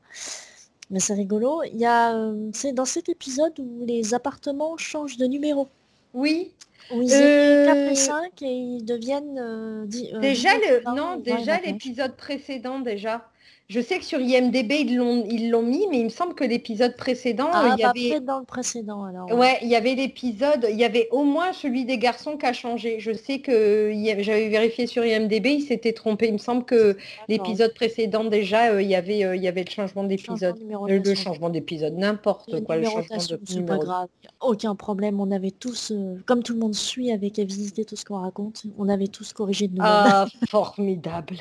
Mais 0.89 0.99
c'est 0.99 1.13
rigolo. 1.13 1.61
Il 1.63 1.79
y 1.79 1.85
a, 1.85 2.15
euh, 2.15 2.49
c'est 2.53 2.73
dans 2.73 2.85
cet 2.85 3.09
épisode 3.09 3.53
où 3.59 3.85
les 3.85 4.13
appartements 4.13 4.77
changent 4.77 5.17
de 5.17 5.25
numéro. 5.25 5.67
Oui. 6.13 6.53
Où 6.91 7.01
ils 7.01 7.13
étaient 7.13 7.65
4 7.67 7.77
et 7.91 7.95
5 7.95 8.41
et 8.41 8.45
ils 8.45 8.85
deviennent... 8.85 9.37
Euh, 9.37 9.85
déjà, 9.85 10.49
le, 10.55 10.95
non, 10.95 11.17
déjà 11.17 11.59
l'épisode 11.59 12.15
précédent 12.15 12.79
déjà. 12.79 13.29
Je 13.69 13.81
sais 13.81 13.99
que 13.99 14.05
sur 14.05 14.21
IMDB, 14.21 14.71
ils 14.79 14.95
l'ont, 14.95 15.25
ils 15.29 15.49
l'ont 15.49 15.61
mis, 15.61 15.87
mais 15.89 15.99
il 15.99 16.05
me 16.05 16.09
semble 16.09 16.33
que 16.35 16.45
l'épisode 16.45 16.95
précédent, 16.95 17.49
ah, 17.51 17.75
il 17.77 17.81
y 17.81 17.83
avait... 17.83 18.21
dans 18.21 18.39
le 18.39 18.45
précédent 18.45 19.03
alors. 19.03 19.29
Ouais. 19.33 19.57
il 19.61 19.67
y 19.67 19.75
avait 19.75 19.93
l'épisode, 19.93 20.67
il 20.69 20.77
y 20.77 20.85
avait 20.85 21.09
au 21.11 21.25
moins 21.25 21.51
celui 21.51 21.83
des 21.83 21.97
garçons 21.97 22.37
qui 22.37 22.45
a 22.45 22.53
changé. 22.53 23.01
Je 23.01 23.11
sais 23.11 23.39
que 23.39 23.91
j'avais 24.19 24.47
vérifié 24.47 24.87
sur 24.87 25.03
IMDB, 25.03 25.47
il 25.47 25.61
s'était 25.63 25.91
trompé. 25.91 26.27
Il 26.27 26.33
me 26.33 26.37
semble 26.37 26.63
que 26.63 26.95
l'épisode 27.27 27.73
précédent 27.73 28.23
déjà, 28.23 28.71
euh, 28.71 28.81
il 28.81 28.87
y 28.87 28.95
avait, 28.95 29.25
euh, 29.25 29.35
il 29.35 29.43
y 29.43 29.49
avait 29.49 29.65
le 29.65 29.69
changement 29.69 30.05
d'épisode. 30.05 30.55
Le, 30.87 30.99
le, 30.99 31.15
changement 31.15 31.49
d'épisode, 31.49 31.97
n'importe 31.97 32.63
quoi. 32.63 32.77
Le 32.77 32.85
changement 32.85 33.17
de 33.17 33.39
c'est 33.43 33.65
pas 33.65 33.79
grave. 33.79 34.07
Aucun 34.39 34.75
problème. 34.75 35.19
On 35.19 35.29
avait 35.29 35.51
tous, 35.51 35.91
euh, 35.91 36.15
comme 36.25 36.41
tout 36.41 36.53
le 36.53 36.59
monde 36.59 36.75
suit 36.75 37.11
avec 37.11 37.37
visité 37.37 37.83
tout 37.83 37.97
ce 37.97 38.05
qu'on 38.05 38.19
raconte, 38.19 38.63
on 38.77 38.87
avait 38.87 39.07
tous 39.07 39.33
corrigé 39.33 39.67
de 39.67 39.75
nous. 39.75 39.81
Ah, 39.83 40.25
formidable. 40.47 41.35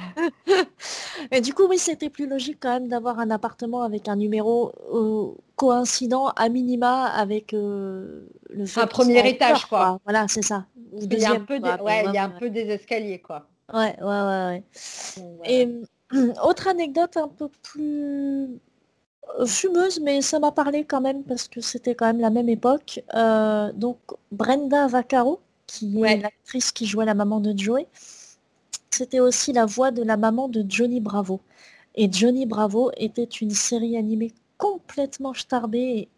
Du 1.42 1.54
coup, 1.54 1.66
oui, 1.68 1.78
c'était 1.78 2.10
plus 2.16 2.26
logique 2.26 2.56
quand 2.60 2.72
même 2.72 2.88
d'avoir 2.88 3.18
un 3.18 3.30
appartement 3.30 3.82
avec 3.82 4.08
un 4.08 4.16
numéro 4.16 4.72
euh, 4.90 5.34
coïncident 5.54 6.28
à 6.28 6.48
minima 6.48 7.04
avec 7.08 7.52
euh, 7.52 8.26
le 8.48 8.64
un 8.78 8.86
premier 8.86 9.28
étage 9.28 9.66
quoi. 9.66 10.00
Voilà, 10.04 10.26
c'est 10.26 10.42
ça. 10.42 10.64
Il 10.98 11.12
y 11.12 11.26
a 11.26 11.32
un 11.32 11.40
peu, 11.40 11.56
il 11.56 12.14
y 12.14 12.18
a 12.18 12.24
un 12.24 12.30
peu 12.30 12.48
des 12.48 12.70
escaliers 12.70 13.18
quoi. 13.18 13.46
Ouais, 13.70 13.94
ouais, 14.00 14.06
ouais. 14.06 14.64
Et 15.44 15.68
autre 16.42 16.68
anecdote 16.68 17.18
un 17.18 17.28
peu 17.28 17.48
plus 17.62 18.48
euh, 19.38 19.44
fumeuse, 19.44 20.00
mais 20.00 20.22
ça 20.22 20.38
m'a 20.38 20.52
parlé 20.52 20.86
quand 20.86 21.02
même 21.02 21.22
parce 21.22 21.48
que 21.48 21.60
c'était 21.60 21.94
quand 21.94 22.06
même 22.06 22.20
la 22.20 22.30
même 22.30 22.48
époque. 22.48 23.04
donc 23.74 23.98
Brenda 24.32 24.86
Vaccaro, 24.86 25.40
qui 25.66 26.02
est 26.02 26.16
l'actrice 26.16 26.72
qui 26.72 26.86
jouait 26.86 27.04
la 27.04 27.12
maman 27.12 27.40
de 27.40 27.52
Joey, 27.54 27.86
c'était 28.88 29.20
aussi 29.20 29.52
la 29.52 29.66
voix 29.66 29.90
de 29.90 30.02
la 30.02 30.16
maman 30.16 30.48
de 30.48 30.64
Johnny 30.66 31.00
Bravo. 31.00 31.42
Et 31.96 32.10
Johnny 32.12 32.46
Bravo 32.46 32.90
était 32.96 33.24
une 33.24 33.50
série 33.50 33.96
animée 33.96 34.32
complètement 34.58 35.34
starbée, 35.34 36.08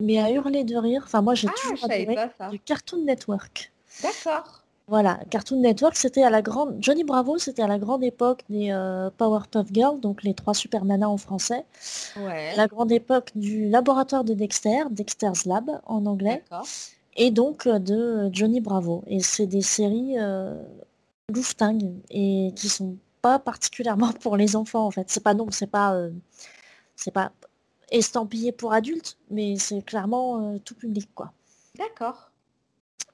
mais 0.00 0.18
à 0.18 0.30
hurler 0.30 0.64
de 0.64 0.76
rire. 0.76 1.02
Enfin, 1.04 1.22
moi, 1.22 1.34
j'ai 1.34 1.48
ah, 1.48 1.54
toujours 1.60 1.84
adoré 1.84 2.16
du 2.50 2.58
Cartoon 2.60 3.04
Network. 3.04 3.72
D'accord. 4.02 4.62
Voilà, 4.88 5.20
Cartoon 5.30 5.60
Network, 5.60 5.96
c'était 5.96 6.22
à 6.22 6.28
la 6.28 6.42
grande... 6.42 6.76
Johnny 6.80 7.04
Bravo, 7.04 7.38
c'était 7.38 7.62
à 7.62 7.66
la 7.66 7.78
grande 7.78 8.02
époque 8.02 8.42
des 8.50 8.70
euh, 8.72 9.10
Powerpuff 9.16 9.68
Girls, 9.72 10.00
donc 10.00 10.22
les 10.22 10.34
trois 10.34 10.54
super 10.54 10.84
nanas 10.84 11.06
en 11.06 11.16
français. 11.16 11.64
Ouais. 12.16 12.54
La 12.56 12.66
grande 12.66 12.92
époque 12.92 13.30
du 13.34 13.68
laboratoire 13.68 14.24
de 14.24 14.34
Dexter, 14.34 14.84
Dexter's 14.90 15.46
Lab 15.46 15.70
en 15.86 16.04
anglais. 16.04 16.42
Et 17.16 17.30
donc 17.30 17.66
euh, 17.66 17.78
de 17.78 18.28
Johnny 18.32 18.60
Bravo. 18.60 19.02
Et 19.06 19.20
c'est 19.20 19.46
des 19.46 19.62
séries 19.62 20.16
euh, 20.18 20.60
et 22.10 22.52
qui 22.56 22.68
sont 22.68 22.96
pas 23.22 23.38
particulièrement 23.38 24.12
pour 24.12 24.36
les 24.36 24.56
enfants 24.56 24.84
en 24.84 24.90
fait. 24.90 25.08
C'est 25.08 25.22
pas 25.22 25.32
non, 25.32 25.46
c'est 25.50 25.68
pas 25.68 25.94
euh, 25.94 26.10
c'est 26.96 27.12
pas 27.12 27.32
estampillé 27.90 28.52
pour 28.52 28.72
adultes, 28.72 29.16
mais 29.30 29.56
c'est 29.56 29.82
clairement 29.82 30.54
euh, 30.54 30.58
tout 30.58 30.74
public 30.74 31.08
quoi. 31.14 31.32
D'accord. 31.78 32.30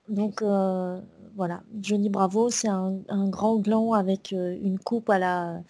Donc 0.09 0.41
euh, 0.43 0.99
voilà, 1.37 1.61
Johnny 1.81 2.09
Bravo, 2.09 2.51
c'est 2.51 2.69
un, 2.69 3.03
grand 3.29 3.57
gland 3.57 3.93
avec 3.93 4.33
une 4.33 4.79
coupe 4.79 5.11
à 5.11 5.19
la 5.19 5.61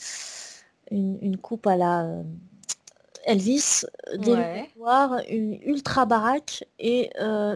une, 0.90 1.36
coupe 1.36 1.66
à 1.66 1.76
la 1.76 2.22
Elvis, 3.24 3.84
des 4.16 4.64
voir 4.76 5.18
une 5.28 5.60
ultra 5.62 6.06
baraque 6.06 6.64
et 6.78 7.10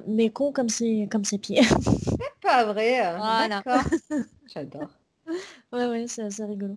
mais 0.08 0.30
con 0.30 0.50
comme 0.50 0.68
ses, 0.68 1.08
comme 1.10 1.24
ses 1.24 1.38
pieds. 1.38 1.62
C'est 1.62 2.40
pas 2.42 2.64
vrai. 2.64 3.16
Voilà. 3.16 3.62
J'adore. 4.52 4.90
Ouais, 5.72 5.86
ouais, 5.86 6.06
c'est 6.08 6.22
assez 6.22 6.44
rigolo. 6.44 6.76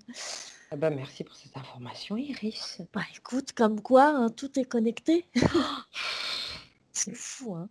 Ah 0.71 0.75
bah 0.75 0.89
merci 0.89 1.23
pour 1.23 1.35
cette 1.35 1.55
information, 1.55 2.17
Iris. 2.17 2.81
Bah 2.93 3.01
écoute, 3.15 3.51
comme 3.53 3.81
quoi, 3.81 4.05
hein, 4.05 4.29
tout 4.29 4.59
est 4.59 4.65
connecté. 4.65 5.25
c'est 6.91 7.15
fou, 7.15 7.55
hein. 7.55 7.69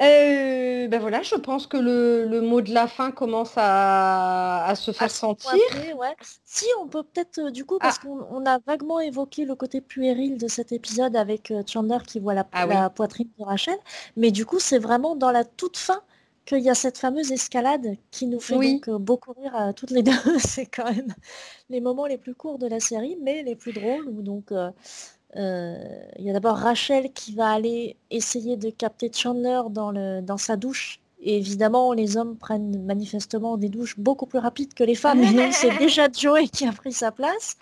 Euh, 0.00 0.88
ben 0.88 1.00
voilà, 1.00 1.22
je 1.22 1.36
pense 1.36 1.68
que 1.68 1.76
le, 1.76 2.40
mot 2.40 2.60
de 2.60 2.74
la 2.74 2.88
fin 2.88 3.12
commence 3.12 3.52
à, 3.56 4.72
se 4.76 4.90
faire 4.90 5.10
sentir. 5.10 5.52
Si, 6.44 6.66
on 6.80 6.88
peut 6.88 7.04
peut-être, 7.04 7.38
euh, 7.38 7.50
du 7.52 7.64
coup, 7.64 7.78
parce 7.78 8.00
ah. 8.02 8.06
qu'on 8.06 8.44
a 8.44 8.58
vaguement 8.66 8.98
évoqué 8.98 9.44
le 9.44 9.54
côté 9.54 9.80
puéril 9.80 10.36
de 10.36 10.48
cet 10.48 10.72
épisode 10.72 11.14
avec 11.14 11.52
euh, 11.52 11.62
Chandler 11.66 11.98
qui 12.06 12.18
voit 12.18 12.34
la, 12.34 12.44
ah 12.52 12.90
poitrine 12.90 13.28
de 13.38 13.44
Rachel, 13.44 13.78
mais 14.16 14.32
du 14.32 14.44
coup, 14.44 14.58
c'est 14.58 14.80
vraiment 14.80 15.14
dans 15.14 15.30
la 15.30 15.44
toute 15.44 15.76
fin 15.76 16.02
qu'il 16.44 16.60
y 16.60 16.70
a 16.70 16.74
cette 16.74 16.98
fameuse 16.98 17.32
escalade 17.32 17.96
qui 18.10 18.26
nous 18.26 18.40
fait 18.40 18.54
donc 18.54 18.90
beaucoup 18.90 19.32
rire 19.32 19.54
à 19.54 19.72
toutes 19.72 19.90
les 19.90 20.02
deux. 20.02 20.12
c'est 20.38 20.66
quand 20.66 20.92
même 20.92 21.14
les 21.70 21.80
moments 21.80 22.06
les 22.06 22.18
plus 22.18 22.34
courts 22.34 22.58
de 22.58 22.66
la 22.66 22.80
série, 22.80 23.16
mais 23.22 23.42
les 23.42 23.56
plus 23.56 23.72
drôles, 23.72 24.08
où 24.08 24.22
donc 24.22 24.52
euh, 25.36 25.76
il 26.18 26.24
y 26.24 26.30
a 26.30 26.32
d'abord 26.32 26.56
Rachel 26.56 27.12
qui 27.12 27.34
va 27.34 27.50
aller 27.50 27.96
essayer 28.10 28.56
de 28.56 28.70
capter 28.70 29.10
Chandler 29.12 29.62
dans, 29.70 29.90
le, 29.90 30.20
dans 30.20 30.36
sa 30.36 30.56
douche. 30.56 31.00
Et 31.26 31.38
évidemment, 31.38 31.94
les 31.94 32.18
hommes 32.18 32.36
prennent 32.36 32.84
manifestement 32.84 33.56
des 33.56 33.70
douches 33.70 33.98
beaucoup 33.98 34.26
plus 34.26 34.38
rapides 34.38 34.74
que 34.74 34.84
les 34.84 34.94
femmes. 34.94 35.22
Et 35.22 35.52
c'est 35.52 35.76
déjà 35.78 36.08
Joey 36.12 36.48
qui 36.48 36.66
a 36.66 36.72
pris 36.72 36.92
sa 36.92 37.10
place. 37.12 37.56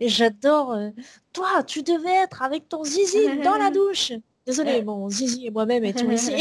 Et 0.00 0.08
j'adore. 0.08 0.72
Euh, 0.72 0.88
toi, 1.32 1.62
tu 1.66 1.82
devais 1.82 2.22
être 2.22 2.42
avec 2.42 2.68
ton 2.68 2.84
zizi 2.84 3.42
dans 3.44 3.56
la 3.56 3.70
douche. 3.74 4.12
Désolé, 4.46 4.82
mon 4.82 5.08
zizi 5.08 5.46
et 5.46 5.50
moi-même 5.50 5.84
étions 5.84 6.10
ici. 6.10 6.34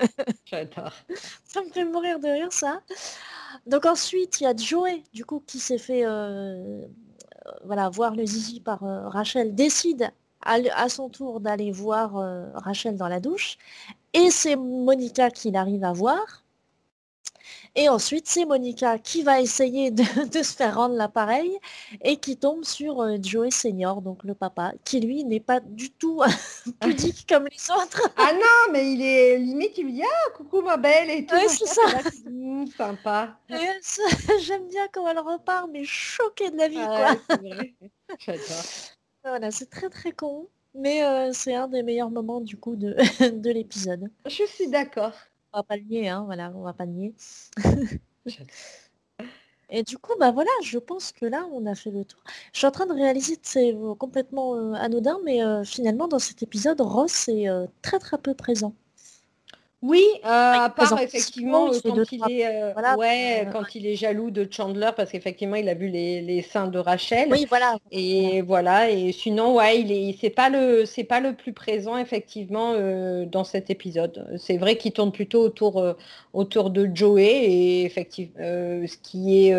J'adore. 0.44 0.92
Ça 1.44 1.62
me 1.62 1.70
fait 1.70 1.84
mourir 1.84 2.18
de 2.18 2.28
rire, 2.28 2.52
ça. 2.52 2.80
Donc 3.66 3.86
ensuite, 3.86 4.40
il 4.40 4.44
y 4.44 4.46
a 4.46 4.54
Joey, 4.54 5.02
du 5.14 5.24
coup, 5.24 5.42
qui 5.46 5.58
s'est 5.58 5.78
fait 5.78 6.02
euh, 6.04 6.82
voilà, 7.64 7.88
voir 7.88 8.14
le 8.14 8.26
zizi 8.26 8.60
par 8.60 8.80
Rachel, 8.80 9.54
décide 9.54 10.10
à, 10.46 10.88
son 10.88 11.08
tour 11.08 11.40
d'aller 11.40 11.72
voir 11.72 12.16
euh, 12.16 12.46
Rachel 12.54 12.96
dans 12.96 13.08
la 13.08 13.20
douche. 13.20 13.58
Et 14.12 14.30
c'est 14.30 14.56
Monica 14.56 15.30
qui 15.30 15.54
arrive 15.56 15.84
à 15.84 15.92
voir. 15.92 16.44
Et 17.78 17.90
ensuite, 17.90 18.26
c'est 18.26 18.46
Monica 18.46 18.98
qui 18.98 19.22
va 19.22 19.40
essayer 19.40 19.90
de, 19.90 20.02
se 20.02 20.56
faire 20.56 20.76
rendre 20.76 20.94
l'appareil 20.94 21.58
et 22.02 22.16
qui 22.16 22.38
tombe 22.38 22.64
sur 22.64 23.02
euh, 23.02 23.16
Joey 23.22 23.50
Senior, 23.50 24.00
donc 24.00 24.24
le 24.24 24.34
papa, 24.34 24.72
qui 24.84 25.00
lui 25.00 25.24
n'est 25.24 25.40
pas 25.40 25.60
du 25.60 25.90
tout 25.90 26.22
pudique 26.80 27.26
comme 27.28 27.44
les 27.44 27.70
autres. 27.70 28.10
ah 28.16 28.32
non, 28.32 28.72
mais 28.72 28.92
il 28.92 29.02
est 29.02 29.38
limite, 29.38 29.76
il 29.76 29.84
lui 29.84 29.92
dit 29.92 30.02
ah 30.02 30.30
coucou 30.34 30.62
ma 30.62 30.78
belle 30.78 31.10
et 31.10 31.26
tout. 31.26 31.36
c'est 31.48 31.66
ça. 31.66 31.82
Mmh, 32.24 32.66
sympa. 32.68 33.38
J'aime 34.40 34.68
bien 34.68 34.88
quand 34.90 35.06
elle 35.06 35.18
repart, 35.18 35.68
mais 35.70 35.84
choquée 35.84 36.50
de 36.50 36.56
la 36.56 36.68
vie. 36.68 36.76
quoi. 36.76 37.14
J'adore. 38.18 38.64
Voilà, 39.22 39.50
c'est 39.50 39.68
très 39.68 39.90
très 39.90 40.12
con, 40.12 40.48
mais 40.74 41.04
euh, 41.04 41.30
c'est 41.34 41.54
un 41.54 41.68
des 41.68 41.82
meilleurs 41.82 42.10
moments 42.10 42.40
du 42.40 42.56
coup 42.56 42.76
de, 42.76 42.96
de 43.28 43.50
l'épisode. 43.50 44.08
Je 44.24 44.44
suis 44.46 44.68
d'accord. 44.68 45.12
On 45.56 45.60
va 45.60 45.62
pas 45.64 45.76
le 45.78 45.84
nier, 45.84 46.08
hein, 46.10 46.22
voilà, 46.26 46.52
on 46.54 46.60
va 46.64 46.74
pas 46.74 46.84
le 46.84 46.92
nier. 46.92 47.14
Et 49.68 49.82
du 49.84 49.96
coup, 49.98 50.12
bah 50.18 50.30
voilà, 50.32 50.50
je 50.62 50.78
pense 50.78 51.12
que 51.12 51.24
là, 51.26 51.46
on 51.52 51.66
a 51.66 51.74
fait 51.76 51.90
le 51.90 52.04
tour. 52.04 52.20
Je 52.52 52.58
suis 52.58 52.66
en 52.66 52.70
train 52.72 52.86
de 52.86 52.92
réaliser, 52.92 53.38
c'est 53.42 53.74
euh, 53.74 53.94
complètement 53.94 54.54
euh, 54.56 54.72
anodin, 54.74 55.18
mais 55.24 55.40
finalement, 55.64 56.08
dans 56.08 56.18
cet 56.18 56.42
épisode, 56.42 56.80
Ross 56.80 57.28
est 57.28 57.46
très 57.82 57.98
très 58.00 58.18
peu 58.18 58.34
présent. 58.34 58.74
Oui, 59.82 60.02
euh, 60.24 60.28
à 60.28 60.70
part 60.70 60.98
effectivement 61.00 61.70
euh, 61.70 61.78
quand 61.84 62.10
il 62.10 62.22
est, 62.30 62.46
euh, 62.46 62.96
ouais, 62.96 63.46
quand 63.52 63.74
il 63.74 63.86
est 63.86 63.94
jaloux 63.94 64.30
de 64.30 64.48
Chandler 64.50 64.90
parce 64.96 65.12
qu'effectivement 65.12 65.56
il 65.56 65.68
a 65.68 65.74
vu 65.74 65.88
les, 65.88 66.42
seins 66.42 66.66
de 66.66 66.78
Rachel. 66.78 67.28
Oui, 67.30 67.44
voilà. 67.46 67.76
Et 67.90 68.40
voilà. 68.40 68.90
Et 68.90 69.12
sinon, 69.12 69.54
ouais, 69.56 69.80
il 69.80 69.92
est, 69.92 70.16
c'est 70.18 70.30
pas 70.30 70.48
le, 70.48 70.86
c'est 70.86 71.04
pas 71.04 71.20
le 71.20 71.34
plus 71.34 71.52
présent 71.52 71.98
effectivement 71.98 72.72
dans 73.26 73.44
cet 73.44 73.68
épisode. 73.68 74.26
C'est 74.38 74.56
vrai 74.56 74.76
qu'il 74.78 74.92
tourne 74.92 75.12
plutôt 75.12 75.42
autour, 75.42 75.84
autour 76.32 76.70
de 76.70 76.90
Joey 76.92 77.26
et 77.26 77.84
effectivement, 77.84 78.34
ce 78.38 78.96
qui 78.96 79.48
est, 79.48 79.54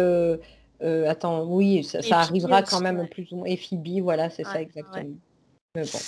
attends, 1.08 1.44
oui, 1.44 1.84
ça, 1.84 2.00
arrivera 2.12 2.64
quand 2.64 2.82
même 2.82 3.08
plus 3.08 3.32
ou 3.32 3.38
moins. 3.38 3.46
Et 3.46 3.56
Phoebe, 3.56 4.02
voilà, 4.02 4.32
c'est 4.32 4.44
ça 4.44 4.60
exactement. 4.62 5.16
Mais 5.76 5.84
bon. 5.84 6.00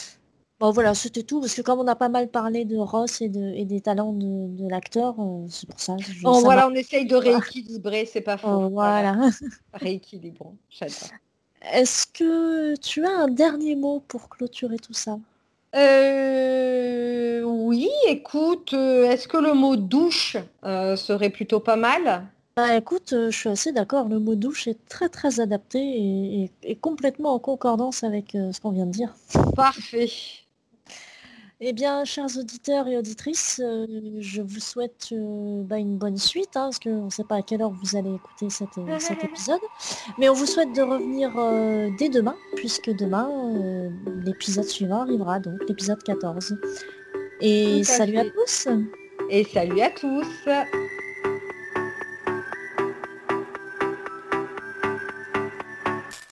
Bon 0.59 0.71
voilà, 0.71 0.93
c'était 0.93 1.23
tout, 1.23 1.39
parce 1.39 1.55
que 1.55 1.61
comme 1.61 1.79
on 1.79 1.87
a 1.87 1.95
pas 1.95 2.09
mal 2.09 2.27
parlé 2.27 2.65
de 2.65 2.75
Ross 2.75 3.21
et, 3.21 3.29
de, 3.29 3.53
et 3.55 3.63
des 3.63 3.79
talents 3.79 4.11
de, 4.11 4.67
l'acteur, 4.67 5.15
euh, 5.17 5.45
c'est 5.49 5.69
pour 5.69 5.79
ça. 5.79 5.95
bon, 6.21 6.41
voilà, 6.41 6.67
on 6.67 6.73
essaye 6.73 7.05
de 7.05 7.15
rééquilibrer, 7.15 8.05
c'est 8.05 8.19
pas 8.19 8.37
faux. 8.37 8.63
Oh, 8.65 8.69
voilà. 8.69 9.15
Rééquilibrons, 9.73 10.57
j'adore. 10.69 10.97
Est-ce 11.71 12.05
que 12.07 12.75
tu 12.75 13.05
as 13.05 13.09
un 13.09 13.27
dernier 13.29 13.75
mot 13.77 14.03
pour 14.05 14.27
clôturer 14.27 14.77
tout 14.77 14.93
ça? 14.93 15.17
Euh, 15.75 17.41
Oui, 17.43 17.89
écoute, 18.09 18.73
euh, 18.73 19.09
est-ce 19.09 19.29
que 19.29 19.37
le 19.37 19.53
mot 19.53 19.77
douche 19.77 20.35
serait 20.63 21.29
plutôt 21.29 21.61
pas 21.61 21.77
mal? 21.77 22.25
Bah 22.57 22.75
écoute, 22.75 23.11
je 23.11 23.29
suis 23.29 23.47
assez 23.47 23.71
d'accord, 23.71 24.09
le 24.09 24.19
mot 24.19 24.35
douche 24.35 24.67
est 24.67 24.77
très 24.89 25.07
très 25.07 25.39
adapté 25.39 25.79
et, 25.79 26.51
et 26.63 26.75
complètement 26.75 27.33
en 27.33 27.39
concordance 27.39 28.03
avec 28.03 28.31
ce 28.33 28.59
qu'on 28.59 28.71
vient 28.71 28.85
de 28.85 28.91
dire. 28.91 29.13
Parfait. 29.55 30.09
Eh 31.61 31.73
bien, 31.73 32.05
chers 32.05 32.37
auditeurs 32.37 32.87
et 32.87 32.97
auditrices, 32.97 33.59
euh, 33.61 33.85
je 34.19 34.41
vous 34.41 34.61
souhaite 34.61 35.09
euh, 35.11 35.61
bah, 35.63 35.77
une 35.77 35.97
bonne 35.97 36.15
suite, 36.15 36.55
hein, 36.55 36.67
parce 36.67 36.79
qu'on 36.79 37.05
ne 37.05 37.09
sait 37.09 37.25
pas 37.25 37.35
à 37.35 37.41
quelle 37.41 37.61
heure 37.61 37.71
vous 37.71 37.97
allez 37.97 38.13
écouter 38.13 38.45
euh, 38.77 38.95
cet 38.99 39.23
épisode. 39.25 39.59
Mais 40.17 40.29
on 40.29 40.33
vous 40.33 40.45
souhaite 40.45 40.73
de 40.73 40.81
revenir 40.81 41.31
dès 41.97 42.07
demain, 42.07 42.35
puisque 42.55 42.91
demain, 42.91 43.29
l'épisode 44.25 44.65
suivant 44.65 45.01
arrivera, 45.01 45.39
donc 45.39 45.59
l'épisode 45.67 46.01
14. 46.01 46.55
Et 47.41 47.83
salut 47.83 48.17
à 48.17 48.23
tous 48.23 48.69
Et 49.29 49.43
salut 49.43 49.81
à 49.81 49.89
tous 49.89 50.25